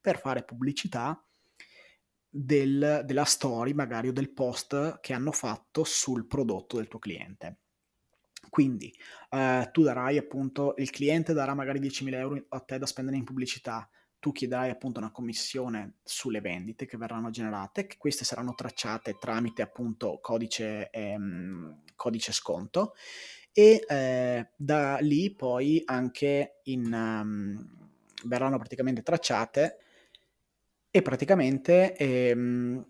per 0.00 0.18
fare 0.18 0.44
pubblicità 0.44 1.22
del, 2.28 3.02
della 3.04 3.24
story 3.24 3.72
magari 3.72 4.08
o 4.08 4.12
del 4.12 4.30
post 4.30 5.00
che 5.00 5.12
hanno 5.12 5.32
fatto 5.32 5.84
sul 5.84 6.26
prodotto 6.26 6.76
del 6.76 6.88
tuo 6.88 6.98
cliente. 6.98 7.58
Quindi 8.48 8.94
eh, 9.30 9.68
tu 9.72 9.82
darai 9.82 10.18
appunto, 10.18 10.74
il 10.78 10.90
cliente 10.90 11.32
darà 11.32 11.54
magari 11.54 11.80
10.000 11.80 12.14
euro 12.14 12.44
a 12.48 12.60
te 12.60 12.78
da 12.78 12.86
spendere 12.86 13.16
in 13.16 13.24
pubblicità, 13.24 13.88
tu 14.26 14.32
chiederai 14.32 14.70
appunto 14.70 14.98
una 14.98 15.12
commissione 15.12 15.98
sulle 16.02 16.40
vendite 16.40 16.84
che 16.84 16.96
verranno 16.96 17.30
generate, 17.30 17.86
che 17.86 17.94
queste 17.96 18.24
saranno 18.24 18.56
tracciate 18.56 19.18
tramite 19.20 19.62
appunto 19.62 20.18
codice, 20.20 20.90
ehm, 20.90 21.82
codice 21.94 22.32
sconto 22.32 22.94
e 23.52 23.84
eh, 23.88 24.48
da 24.56 24.96
lì 24.98 25.32
poi 25.32 25.80
anche 25.84 26.58
in, 26.64 26.92
um, 26.92 27.88
verranno 28.24 28.58
praticamente 28.58 29.02
tracciate 29.02 29.78
e 30.90 31.02
praticamente 31.02 31.94
ehm, 31.94 32.84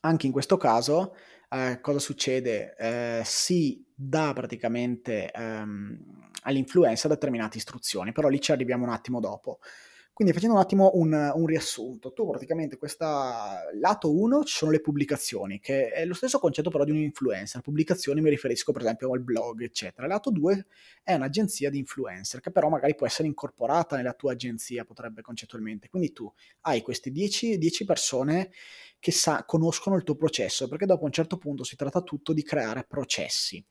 anche 0.00 0.26
in 0.26 0.32
questo 0.32 0.56
caso 0.56 1.14
eh, 1.50 1.78
cosa 1.80 2.00
succede? 2.00 2.74
Eh, 2.76 3.22
si 3.24 3.86
dà 3.94 4.32
praticamente 4.32 5.30
ehm, 5.30 6.30
all'influencer 6.42 7.08
determinate 7.12 7.58
istruzioni, 7.58 8.10
però 8.10 8.26
lì 8.26 8.40
ci 8.40 8.50
arriviamo 8.50 8.82
un 8.82 8.90
attimo 8.90 9.20
dopo. 9.20 9.60
Quindi 10.14 10.32
facendo 10.32 10.54
un 10.54 10.60
attimo 10.60 10.92
un, 10.94 11.12
un 11.12 11.44
riassunto, 11.44 12.12
tu 12.12 12.28
praticamente 12.28 12.76
questa 12.76 13.64
lato 13.80 14.16
1 14.16 14.44
ci 14.44 14.54
sono 14.58 14.70
le 14.70 14.80
pubblicazioni, 14.80 15.58
che 15.58 15.88
è 15.88 16.04
lo 16.04 16.14
stesso 16.14 16.38
concetto 16.38 16.70
però 16.70 16.84
di 16.84 16.92
un 16.92 16.98
influencer. 16.98 17.60
Pubblicazioni 17.62 18.20
mi 18.20 18.30
riferisco 18.30 18.70
per 18.70 18.82
esempio 18.82 19.10
al 19.10 19.22
blog, 19.22 19.62
eccetera. 19.62 20.06
Lato 20.06 20.30
2 20.30 20.66
è 21.02 21.14
un'agenzia 21.14 21.68
di 21.68 21.78
influencer 21.78 22.38
che 22.38 22.52
però 22.52 22.68
magari 22.68 22.94
può 22.94 23.08
essere 23.08 23.26
incorporata 23.26 23.96
nella 23.96 24.12
tua 24.12 24.30
agenzia, 24.30 24.84
potrebbe 24.84 25.20
concettualmente. 25.20 25.88
Quindi 25.88 26.12
tu 26.12 26.32
hai 26.60 26.80
queste 26.80 27.10
10, 27.10 27.58
10 27.58 27.84
persone 27.84 28.52
che 29.00 29.10
sa, 29.10 29.44
conoscono 29.44 29.96
il 29.96 30.04
tuo 30.04 30.14
processo, 30.14 30.68
perché 30.68 30.86
dopo 30.86 31.04
un 31.06 31.10
certo 31.10 31.38
punto 31.38 31.64
si 31.64 31.74
tratta 31.74 32.02
tutto 32.02 32.32
di 32.32 32.44
creare 32.44 32.84
processi. 32.84 33.62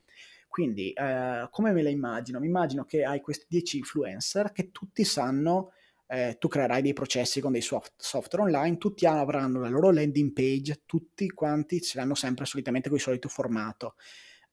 Quindi, 0.50 0.92
eh, 0.92 1.48
come 1.50 1.72
me 1.72 1.82
la 1.82 1.90
immagino? 1.90 2.40
Mi 2.42 2.48
immagino 2.48 2.84
che 2.84 3.06
hai 3.06 3.22
questi 3.22 3.46
10 3.48 3.78
influencer 3.78 4.52
che 4.52 4.72
tutti 4.72 5.06
sanno 5.06 5.72
eh, 6.08 6.38
tu 6.40 6.48
creerai 6.48 6.82
dei 6.82 6.94
processi 6.94 7.42
con 7.42 7.52
dei 7.52 7.62
soft- 7.62 7.94
software 7.98 8.46
online, 8.46 8.78
tutti 8.78 9.06
avranno 9.06 9.60
la 9.60 9.70
loro 9.70 9.92
landing 9.92 10.32
page, 10.32 10.84
tutti 10.86 11.30
quanti 11.30 11.82
ce 11.82 11.98
l'hanno 11.98 12.16
sempre 12.16 12.46
solitamente 12.46 12.90
con 12.90 12.98
il 12.98 13.04
solito 13.04 13.30
formato. 13.30 13.96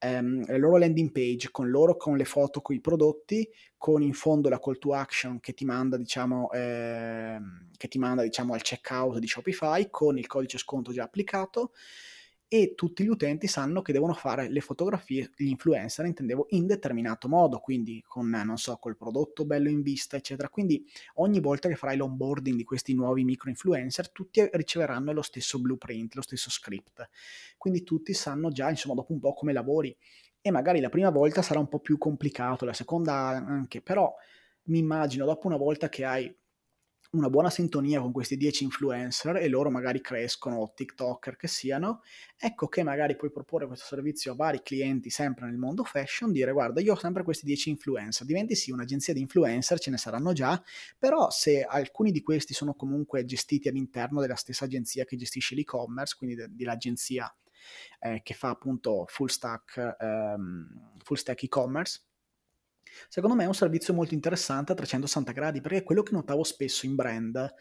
Um, 0.03 0.47
la 0.47 0.57
loro 0.57 0.79
landing 0.79 1.13
page 1.13 1.51
con 1.51 1.69
loro, 1.69 1.95
con 1.97 2.17
le 2.17 2.25
foto, 2.25 2.63
con 2.63 2.75
i 2.75 2.81
prodotti, 2.81 3.47
con 3.77 4.01
in 4.01 4.15
fondo 4.15 4.49
la 4.49 4.59
call 4.59 4.79
to 4.79 4.95
action 4.95 5.41
che 5.41 5.53
ti 5.53 5.67
manda, 5.67 5.99
diciamo, 5.99 6.51
eh, 6.53 7.39
che 7.77 7.89
ti 7.89 7.99
manda, 7.99 8.23
diciamo, 8.23 8.55
al 8.55 8.63
checkout 8.63 9.19
di 9.19 9.27
Shopify, 9.27 9.91
con 9.91 10.17
il 10.17 10.27
codice 10.27 10.57
sconto 10.57 10.91
già 10.93 11.03
applicato 11.03 11.73
e 12.53 12.75
tutti 12.75 13.05
gli 13.05 13.07
utenti 13.07 13.47
sanno 13.47 13.81
che 13.81 13.93
devono 13.93 14.13
fare 14.13 14.49
le 14.49 14.61
fotografie, 14.61 15.31
gli 15.37 15.51
influencer 15.51 16.05
intendevo 16.05 16.47
in 16.51 16.67
determinato 16.67 17.29
modo, 17.29 17.61
quindi 17.61 18.03
con, 18.05 18.29
non 18.29 18.57
so, 18.57 18.77
col 18.79 18.97
prodotto 18.97 19.45
bello 19.45 19.69
in 19.69 19.83
vista, 19.83 20.17
eccetera. 20.17 20.49
Quindi 20.49 20.85
ogni 21.15 21.39
volta 21.39 21.69
che 21.69 21.77
farai 21.77 21.97
l'onboarding 21.97 22.57
di 22.57 22.65
questi 22.65 22.93
nuovi 22.93 23.23
micro 23.23 23.51
influencer, 23.51 24.11
tutti 24.11 24.45
riceveranno 24.51 25.13
lo 25.13 25.23
stesso 25.23 25.61
blueprint, 25.61 26.17
lo 26.17 26.23
stesso 26.23 26.51
script. 26.51 27.09
Quindi 27.57 27.85
tutti 27.85 28.13
sanno 28.15 28.51
già, 28.51 28.69
insomma, 28.69 28.97
dopo 28.97 29.13
un 29.13 29.21
po' 29.21 29.33
come 29.33 29.53
lavori. 29.53 29.97
E 30.41 30.51
magari 30.51 30.81
la 30.81 30.89
prima 30.89 31.11
volta 31.11 31.43
sarà 31.43 31.61
un 31.61 31.69
po' 31.69 31.79
più 31.79 31.99
complicato, 31.99 32.65
la 32.65 32.73
seconda 32.73 33.13
anche, 33.13 33.81
però 33.81 34.13
mi 34.65 34.79
immagino 34.79 35.25
dopo 35.25 35.47
una 35.47 35.57
volta 35.57 35.89
che 35.89 36.05
hai 36.05 36.37
una 37.13 37.29
buona 37.29 37.51
sintonia 37.51 38.01
con 38.01 38.13
questi 38.13 38.37
10 38.37 38.65
influencer 38.65 39.37
e 39.37 39.49
loro 39.49 39.69
magari 39.71 40.01
crescono, 40.01 40.73
TikToker 40.75 41.35
che 41.35 41.49
siano, 41.49 42.03
ecco 42.37 42.69
che 42.69 42.85
magari 42.85 43.17
puoi 43.17 43.33
proporre 43.33 43.67
questo 43.67 43.87
servizio 43.87 44.33
a 44.33 44.37
vari 44.37 44.63
clienti 44.63 45.11
sempre 45.11 45.47
nel 45.47 45.57
mondo 45.57 45.83
fashion, 45.83 46.31
dire 46.31 46.53
guarda 46.53 46.81
io 46.81 46.93
ho 46.93 46.97
sempre 46.97 47.25
questi 47.25 47.47
10 47.47 47.71
influencer, 47.71 48.27
diventi 48.27 48.55
sì 48.55 48.71
un'agenzia 48.71 49.13
di 49.13 49.21
influencer, 49.21 49.81
ce 49.81 49.91
ne 49.91 49.97
saranno 49.97 50.33
già, 50.33 50.63
però 50.99 51.31
se 51.31 51.63
alcuni 51.63 52.13
di 52.13 52.23
questi 52.23 52.55
sono 52.55 52.75
comunque 52.75 53.25
gestiti 53.25 53.69
all'interno 53.69 54.21
della 54.21 54.37
stessa 54.37 54.67
agenzia 54.67 55.05
che 55.05 55.17
gestisce 55.17 55.57
l'e-commerce, 55.57 56.15
quindi 56.17 56.45
dell'agenzia 56.51 57.35
eh, 57.99 58.21
che 58.23 58.35
fa 58.35 58.51
appunto 58.51 59.05
full 59.09 59.27
stack, 59.27 59.97
ehm, 59.99 60.99
full 61.03 61.17
stack 61.17 61.43
e-commerce, 61.43 62.03
Secondo 63.09 63.37
me 63.37 63.45
è 63.45 63.47
un 63.47 63.55
servizio 63.55 63.95
molto 63.95 64.15
interessante 64.15 64.73
a 64.73 64.75
360 64.75 65.33
gradi, 65.33 65.61
perché 65.61 65.83
quello 65.83 66.03
che 66.03 66.13
notavo 66.13 66.45
spesso 66.45 66.87
in 66.87 66.95
brand 66.95 67.55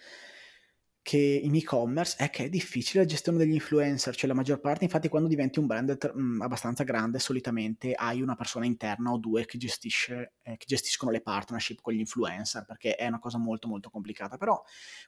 che 1.01 1.17
in 1.17 1.55
e-commerce 1.55 2.17
è 2.19 2.29
che 2.29 2.45
è 2.45 2.49
difficile 2.49 3.01
la 3.01 3.09
gestione 3.09 3.39
degli 3.39 3.53
influencer, 3.53 4.15
cioè 4.15 4.27
la 4.27 4.35
maggior 4.35 4.59
parte, 4.59 4.83
infatti 4.83 5.07
quando 5.07 5.27
diventi 5.27 5.57
un 5.57 5.65
brand 5.65 5.97
mh, 6.13 6.21
mm, 6.21 6.41
abbastanza 6.41 6.83
grande, 6.83 7.17
solitamente 7.17 7.93
hai 7.93 8.21
una 8.21 8.35
persona 8.35 8.65
interna 8.65 9.11
o 9.11 9.17
due 9.17 9.45
che, 9.45 9.57
gestisce, 9.57 10.33
eh, 10.43 10.57
che 10.57 10.65
gestiscono 10.67 11.11
le 11.11 11.21
partnership 11.21 11.81
con 11.81 11.93
gli 11.93 11.99
influencer, 11.99 12.65
perché 12.65 12.95
è 12.95 13.07
una 13.07 13.17
cosa 13.17 13.37
molto 13.37 13.67
molto 13.67 13.89
complicata, 13.89 14.37
però 14.37 14.61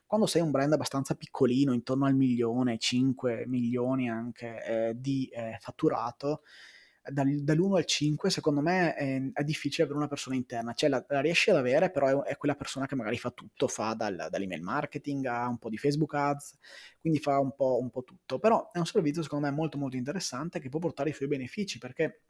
quando 0.04 0.26
sei 0.26 0.42
un 0.42 0.50
brand 0.50 0.72
abbastanza 0.72 1.14
piccolino, 1.14 1.72
intorno 1.72 2.06
al 2.06 2.16
milione, 2.16 2.78
5 2.78 3.44
milioni 3.46 4.08
anche 4.08 4.64
eh, 4.64 4.92
di 4.96 5.28
eh, 5.32 5.56
fatturato, 5.60 6.42
dall'1 7.10 7.76
al 7.76 7.84
5 7.84 8.30
secondo 8.30 8.60
me 8.60 8.94
è, 8.94 9.20
è, 9.32 9.42
difficile 9.44 9.84
avere 9.84 9.98
una 9.98 10.08
persona 10.08 10.36
interna, 10.36 10.72
cioè 10.72 10.88
la, 10.88 11.04
la 11.08 11.20
riesci 11.20 11.50
ad 11.50 11.56
avere 11.56 11.90
però 11.90 12.22
è, 12.22 12.30
è, 12.30 12.36
quella 12.36 12.54
persona 12.54 12.86
che 12.86 12.94
magari 12.94 13.18
fa 13.18 13.30
tutto, 13.30 13.66
fa 13.66 13.94
dal, 13.94 14.28
dall'email 14.30 14.62
marketing 14.62 15.26
a 15.26 15.48
un 15.48 15.58
po' 15.58 15.68
di 15.68 15.78
Facebook 15.78 16.14
ads, 16.14 16.58
quindi 17.00 17.18
fa 17.18 17.38
un 17.40 17.54
po', 17.54 17.78
un 17.80 17.90
po' 17.90 18.04
tutto, 18.04 18.38
però 18.38 18.70
è 18.70 18.78
un 18.78 18.86
servizio 18.86 19.22
secondo 19.22 19.46
me 19.46 19.52
molto 19.52 19.78
molto 19.78 19.96
interessante 19.96 20.60
che 20.60 20.68
può 20.68 20.78
portare 20.78 21.10
i 21.10 21.14
suoi 21.14 21.28
benefici 21.28 21.78
perché 21.78 22.22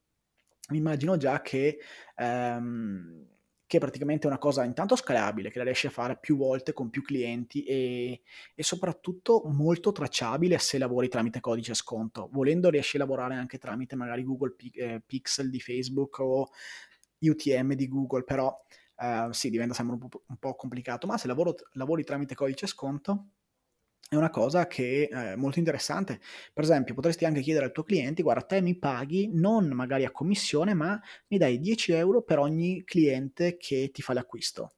mi 0.70 0.78
immagino 0.78 1.16
già 1.16 1.40
che 1.42 1.78
ehm, 2.16 3.31
che 3.72 3.78
è 3.78 3.80
praticamente 3.80 4.26
una 4.26 4.36
cosa 4.36 4.64
intanto 4.64 4.96
scalabile, 4.96 5.50
che 5.50 5.56
la 5.56 5.64
riesci 5.64 5.86
a 5.86 5.90
fare 5.90 6.18
più 6.18 6.36
volte 6.36 6.74
con 6.74 6.90
più 6.90 7.00
clienti 7.00 7.64
e, 7.64 8.20
e, 8.54 8.62
soprattutto 8.62 9.44
molto 9.46 9.92
tracciabile 9.92 10.58
se 10.58 10.76
lavori 10.76 11.08
tramite 11.08 11.40
codice 11.40 11.72
sconto. 11.72 12.28
Volendo 12.32 12.68
riesci 12.68 12.96
a 12.96 12.98
lavorare 12.98 13.34
anche 13.34 13.56
tramite 13.56 13.96
magari 13.96 14.24
Google 14.24 14.50
P- 14.50 14.76
eh, 14.76 15.02
Pixel 15.06 15.48
di 15.48 15.58
Facebook 15.58 16.18
o 16.18 16.50
UTM 17.20 17.72
di 17.72 17.88
Google, 17.88 18.24
però 18.24 18.54
eh, 18.98 19.28
sì, 19.30 19.48
diventa 19.48 19.72
sempre 19.72 19.94
un 19.94 20.06
po', 20.06 20.22
un 20.26 20.36
po', 20.36 20.54
complicato, 20.54 21.06
ma 21.06 21.16
se 21.16 21.26
lavoro, 21.26 21.54
lavori 21.72 22.04
tramite 22.04 22.34
codice 22.34 22.66
sconto 22.66 23.28
è 24.12 24.16
una 24.16 24.28
cosa 24.28 24.66
che 24.66 25.08
è 25.08 25.36
molto 25.36 25.58
interessante. 25.58 26.20
Per 26.52 26.62
esempio, 26.64 26.92
potresti 26.94 27.24
anche 27.24 27.40
chiedere 27.40 27.64
al 27.64 27.72
tuo 27.72 27.82
cliente, 27.82 28.22
guarda, 28.22 28.42
te 28.42 28.60
mi 28.60 28.76
paghi 28.76 29.30
non 29.32 29.68
magari 29.68 30.04
a 30.04 30.10
commissione, 30.10 30.74
ma 30.74 31.00
mi 31.28 31.38
dai 31.38 31.58
10 31.58 31.92
euro 31.92 32.20
per 32.22 32.38
ogni 32.38 32.84
cliente 32.84 33.56
che 33.56 33.90
ti 33.90 34.02
fa 34.02 34.12
l'acquisto. 34.12 34.74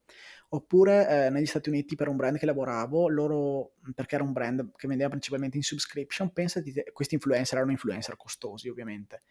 Oppure 0.51 1.27
eh, 1.27 1.31
negli 1.31 1.47
Stati 1.47 1.69
Uniti 1.69 1.97
per 1.97 2.09
un 2.09 2.17
brand 2.17 2.39
che 2.39 2.47
lavoravo, 2.47 3.09
loro, 3.09 3.73
perché 3.95 4.15
era 4.15 4.25
un 4.25 4.33
brand 4.33 4.71
che 4.77 4.87
vendeva 4.87 5.09
principalmente 5.09 5.57
in 5.57 5.63
subscription, 5.63 6.33
pensati, 6.33 6.73
questi 6.93 7.15
influencer 7.15 7.57
erano 7.57 7.73
influencer 7.73 8.17
costosi 8.17 8.69
ovviamente, 8.69 9.23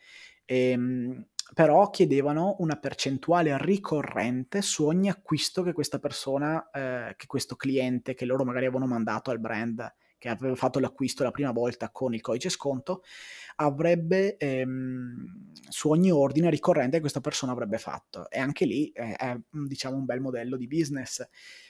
e, 0.46 0.70
ehm, 0.72 1.26
però 1.54 1.90
chiedevano 1.90 2.56
una 2.60 2.78
percentuale 2.78 3.58
ricorrente 3.58 4.62
su 4.62 4.86
ogni 4.86 5.10
acquisto 5.10 5.62
che 5.64 5.74
questa 5.74 6.00
persona, 6.00 6.70
eh, 6.72 7.14
che 7.16 7.26
questo 7.26 7.56
cliente, 7.56 8.14
che 8.14 8.26
loro 8.26 8.44
magari 8.44 8.66
avevano 8.66 8.88
mandato 8.88 9.30
al 9.30 9.40
brand, 9.40 9.94
che 10.24 10.30
aveva 10.30 10.56
fatto 10.56 10.80
l'acquisto 10.80 11.22
la 11.22 11.32
prima 11.32 11.52
volta 11.52 11.90
con 11.90 12.14
il 12.14 12.22
codice 12.22 12.48
sconto, 12.48 13.04
avrebbe 13.58 14.38
ehm, 14.38 15.52
su 15.68 15.90
ogni 15.90 16.12
ordine 16.12 16.50
ricorrente 16.50 16.96
che 16.96 17.02
questa 17.02 17.20
persona 17.20 17.52
avrebbe 17.52 17.78
fatto. 17.78 18.30
E 18.30 18.40
anche 18.40 18.64
lì 18.64 18.90
eh, 18.92 19.16
è 19.16 19.38
diciamo 19.50 19.98
un 19.98 20.06
bel 20.06 20.22
modello 20.22 20.56
di 20.56 20.66
business. 20.66 21.28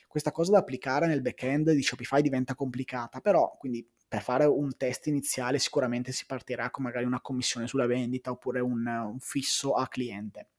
Questa 0.07 0.31
cosa 0.31 0.51
da 0.51 0.59
applicare 0.59 1.07
nel 1.07 1.23
back-end 1.23 1.71
di 1.71 1.81
Shopify 1.81 2.21
diventa 2.21 2.53
complicata, 2.53 3.21
però 3.21 3.55
quindi 3.57 3.89
per 4.07 4.21
fare 4.21 4.45
un 4.45 4.77
test 4.77 5.07
iniziale 5.07 5.57
sicuramente 5.57 6.11
si 6.11 6.27
partirà 6.27 6.69
con 6.69 6.83
magari 6.83 7.05
una 7.05 7.21
commissione 7.21 7.65
sulla 7.65 7.87
vendita 7.87 8.29
oppure 8.29 8.59
un, 8.59 8.85
un 8.85 9.19
fisso 9.19 9.73
a 9.73 9.87
cliente. 9.87 10.49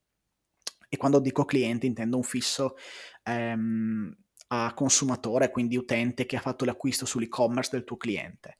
E 0.88 0.96
quando 0.96 1.20
dico 1.20 1.44
cliente 1.44 1.87
intendo 1.87 2.16
un 2.16 2.24
fisso 2.24 2.74
ehm, 3.22 4.16
a 4.48 4.72
consumatore, 4.74 5.50
quindi 5.50 5.76
utente 5.76 6.26
che 6.26 6.37
ha 6.37 6.40
fatto 6.40 6.64
l'acquisto 6.64 7.07
sull'e-commerce 7.07 7.70
del 7.72 7.85
tuo 7.85 7.96
cliente. 7.96 8.57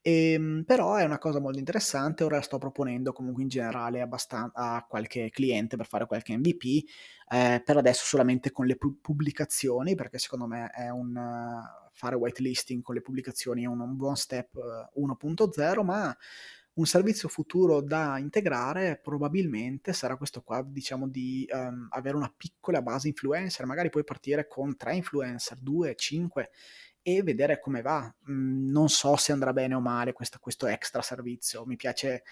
E, 0.00 0.32
ehm, 0.32 0.64
però 0.66 0.96
è 0.96 1.04
una 1.04 1.18
cosa 1.18 1.40
molto 1.40 1.58
interessante, 1.58 2.24
ora 2.24 2.36
la 2.36 2.42
sto 2.42 2.58
proponendo 2.58 3.12
comunque 3.12 3.42
in 3.42 3.48
generale 3.48 4.00
abbastan- 4.00 4.50
a 4.54 4.84
qualche 4.88 5.30
cliente 5.30 5.76
per 5.76 5.86
fare 5.86 6.06
qualche 6.06 6.36
MVP, 6.36 6.84
eh, 7.30 7.62
per 7.64 7.76
adesso 7.76 8.04
solamente 8.04 8.50
con 8.50 8.66
le 8.66 8.76
pu- 8.76 9.00
pubblicazioni, 9.00 9.94
perché 9.94 10.18
secondo 10.18 10.46
me 10.46 10.70
è 10.70 10.90
un 10.90 11.14
uh, 11.16 11.90
fare 11.92 12.16
whitelisting 12.16 12.82
con 12.82 12.94
le 12.94 13.00
pubblicazioni 13.00 13.62
è 13.62 13.66
un, 13.66 13.80
un 13.80 13.96
buon 13.96 14.16
step 14.16 14.54
uh, 14.54 15.06
1.0, 15.06 15.84
ma 15.84 16.16
un 16.74 16.86
servizio 16.86 17.28
futuro 17.28 17.82
da 17.82 18.18
integrare 18.18 18.98
probabilmente 19.02 19.92
sarà 19.92 20.16
questo 20.16 20.40
qua, 20.42 20.62
diciamo 20.66 21.08
di 21.08 21.46
um, 21.52 21.86
avere 21.90 22.16
una 22.16 22.32
piccola 22.34 22.80
base 22.80 23.08
influencer, 23.08 23.66
magari 23.66 23.90
puoi 23.90 24.04
partire 24.04 24.46
con 24.46 24.76
tre 24.76 24.94
influencer, 24.94 25.58
due, 25.58 25.94
cinque 25.96 26.50
e 27.02 27.22
vedere 27.22 27.60
come 27.60 27.82
va. 27.82 28.12
Mm, 28.30 28.70
non 28.70 28.88
so 28.88 29.16
se 29.16 29.32
andrà 29.32 29.52
bene 29.52 29.74
o 29.74 29.80
male 29.80 30.12
questo, 30.12 30.38
questo 30.40 30.66
extra 30.66 31.02
servizio, 31.02 31.66
mi 31.66 31.76
piace 31.76 32.22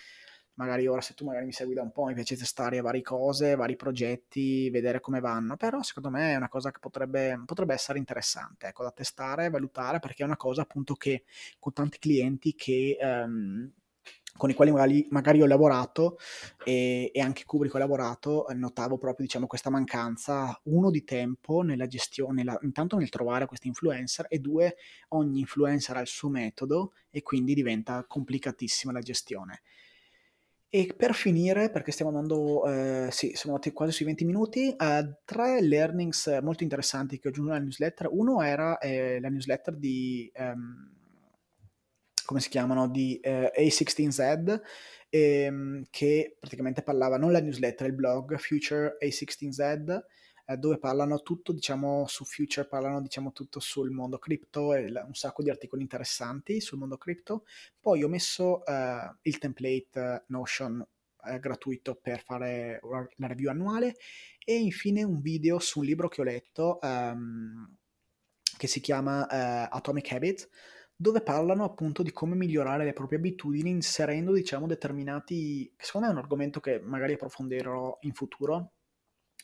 magari 0.54 0.86
ora 0.86 1.00
se 1.00 1.14
tu 1.14 1.24
magari 1.24 1.46
mi 1.46 1.52
segui 1.52 1.74
da 1.74 1.82
un 1.82 1.90
po' 1.90 2.04
mi 2.04 2.14
piace 2.14 2.36
testare 2.36 2.80
varie 2.80 3.02
cose, 3.02 3.54
vari 3.54 3.76
progetti, 3.76 4.68
vedere 4.70 5.00
come 5.00 5.20
vanno, 5.20 5.56
però 5.56 5.82
secondo 5.82 6.10
me 6.10 6.32
è 6.32 6.36
una 6.36 6.48
cosa 6.48 6.70
che 6.70 6.78
potrebbe, 6.78 7.42
potrebbe 7.46 7.74
essere 7.74 7.98
interessante, 7.98 8.66
ecco, 8.66 8.82
da 8.84 8.90
testare, 8.90 9.48
valutare, 9.48 10.00
perché 10.00 10.22
è 10.22 10.26
una 10.26 10.36
cosa 10.36 10.62
appunto 10.62 10.94
che 10.94 11.24
con 11.58 11.72
tanti 11.72 11.98
clienti 11.98 12.54
che 12.54 12.98
um, 13.00 13.70
con 14.36 14.50
i 14.50 14.54
quali 14.54 14.70
magari, 14.70 15.06
magari 15.10 15.42
ho 15.42 15.46
lavorato 15.46 16.18
e, 16.64 17.10
e, 17.12 17.20
anche 17.20 17.44
Kubrick 17.44 17.74
ho 17.74 17.78
lavorato, 17.78 18.48
eh, 18.48 18.54
notavo 18.54 18.98
proprio 18.98 19.26
diciamo, 19.26 19.46
questa 19.46 19.70
mancanza, 19.70 20.58
uno 20.64 20.90
di 20.90 21.04
tempo 21.04 21.62
nella 21.62 21.86
gestione, 21.86 22.42
nella, 22.42 22.58
intanto 22.62 22.96
nel 22.96 23.08
trovare 23.08 23.46
questi 23.46 23.68
influencer 23.68 24.26
e 24.28 24.38
due, 24.38 24.76
ogni 25.08 25.40
influencer 25.40 25.96
ha 25.96 26.00
il 26.00 26.06
suo 26.06 26.28
metodo 26.28 26.92
e 27.10 27.22
quindi 27.22 27.54
diventa 27.54 28.04
complicatissima 28.06 28.92
la 28.92 29.00
gestione. 29.00 29.62
E 30.72 30.94
per 30.96 31.14
finire, 31.14 31.68
perché 31.70 31.90
stiamo 31.90 32.12
andando, 32.12 32.64
ehm, 32.64 33.08
sì, 33.08 33.32
siamo 33.34 33.56
andati 33.56 33.72
quasi 33.72 33.90
sui 33.90 34.04
20 34.04 34.24
minuti, 34.24 34.72
uhm, 34.78 35.16
3 35.24 35.60
learnings 35.60 36.38
molto 36.42 36.62
interessanti 36.62 37.18
che 37.18 37.26
ho 37.26 37.30
aggiunto 37.30 37.50
nella 37.50 37.62
newsletter. 37.64 38.08
Uno 38.12 38.40
era, 38.40 38.78
ehm, 38.78 39.20
la 39.20 39.28
newsletter 39.30 39.76
di, 39.76 40.30
ehm, 40.32 40.99
come 42.30 42.40
si 42.40 42.48
chiamano, 42.48 42.88
di, 42.88 43.18
ehm, 43.20 43.50
A16Z, 43.52 44.60
ehm, 45.08 45.82
che 45.90 46.36
praticamente 46.38 46.80
parlava 46.84 47.16
non 47.18 47.32
la 47.32 47.40
newsletter, 47.40 47.88
il 47.88 47.92
blog 47.94 48.38
Future 48.38 48.96
A16Z, 49.00 50.04
ehm, 50.46 50.54
dove 50.56 50.78
parlano 50.78 51.22
tutto, 51.22 51.52
diciamo, 51.52 52.06
su 52.06 52.24
Future, 52.24 52.68
parlano, 52.68 53.02
diciamo, 53.02 53.32
tutto 53.32 53.58
sul 53.58 53.90
mondo 53.90 54.18
cripto 54.18 54.74
e 54.74 54.84
un 55.04 55.14
sacco 55.14 55.42
di 55.42 55.50
articoli 55.50 55.82
interessanti 55.82 56.60
sul 56.60 56.78
mondo 56.78 56.96
cripto. 56.98 57.42
Poi 57.80 58.04
ho 58.04 58.08
messo, 58.08 58.64
ehm, 58.64 59.18
il 59.22 59.38
template 59.38 60.22
Notion, 60.28 60.86
ehm, 61.26 61.40
gratuito 61.40 61.96
per 61.96 62.22
fare 62.22 62.78
la 63.16 63.26
review 63.26 63.50
annuale 63.50 63.96
e 64.44 64.54
infine 64.56 65.02
un 65.02 65.20
video 65.20 65.58
su 65.58 65.80
un 65.80 65.84
libro 65.84 66.06
che 66.06 66.20
ho 66.20 66.24
letto, 66.24 66.80
ehm, 66.80 67.74
che 68.56 68.66
si 68.68 68.78
chiama, 68.80 69.26
ehm, 69.28 69.68
Atomic 69.72 70.12
Habits, 70.12 70.48
dove 71.00 71.22
parlano 71.22 71.64
appunto 71.64 72.02
di 72.02 72.12
come 72.12 72.34
migliorare 72.34 72.84
le 72.84 72.92
proprie 72.92 73.16
abitudini 73.18 73.70
inserendo, 73.70 74.34
diciamo, 74.34 74.66
determinati 74.66 75.72
secondo 75.78 76.06
me 76.06 76.12
è 76.12 76.16
un 76.16 76.22
argomento 76.22 76.60
che 76.60 76.78
magari 76.78 77.14
approfondirò 77.14 77.96
in 78.02 78.12
futuro, 78.12 78.72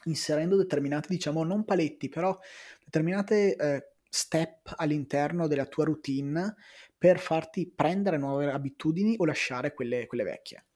inserendo 0.05 0.57
determinati, 0.57 1.09
diciamo, 1.09 1.45
non 1.45 1.65
paletti, 1.65 2.11
però 2.11 2.39
determinate, 2.85 3.57
ehm, 3.57 3.81
step 4.07 4.75
all'interno 4.77 5.47
della 5.47 5.65
tua 5.65 5.85
routine 5.85 6.57
per 6.97 7.19
farti 7.19 7.73
prendere 7.75 8.19
nuove 8.19 8.51
abitudini 8.53 9.15
o 9.17 9.25
lasciare 9.25 9.73
quelle 9.73 10.07
quelle 10.07 10.25
vecchie. 10.25 10.67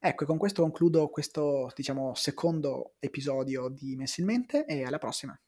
Ecco, 0.00 0.24
e 0.24 0.26
con 0.26 0.36
questo 0.36 0.62
concludo 0.62 1.08
questo, 1.10 1.70
diciamo, 1.76 2.12
secondo 2.16 2.94
episodio 2.98 3.68
di 3.68 3.94
Mensilmente 3.94 4.64
e 4.66 4.82
alla 4.82 4.98
prossima. 4.98 5.38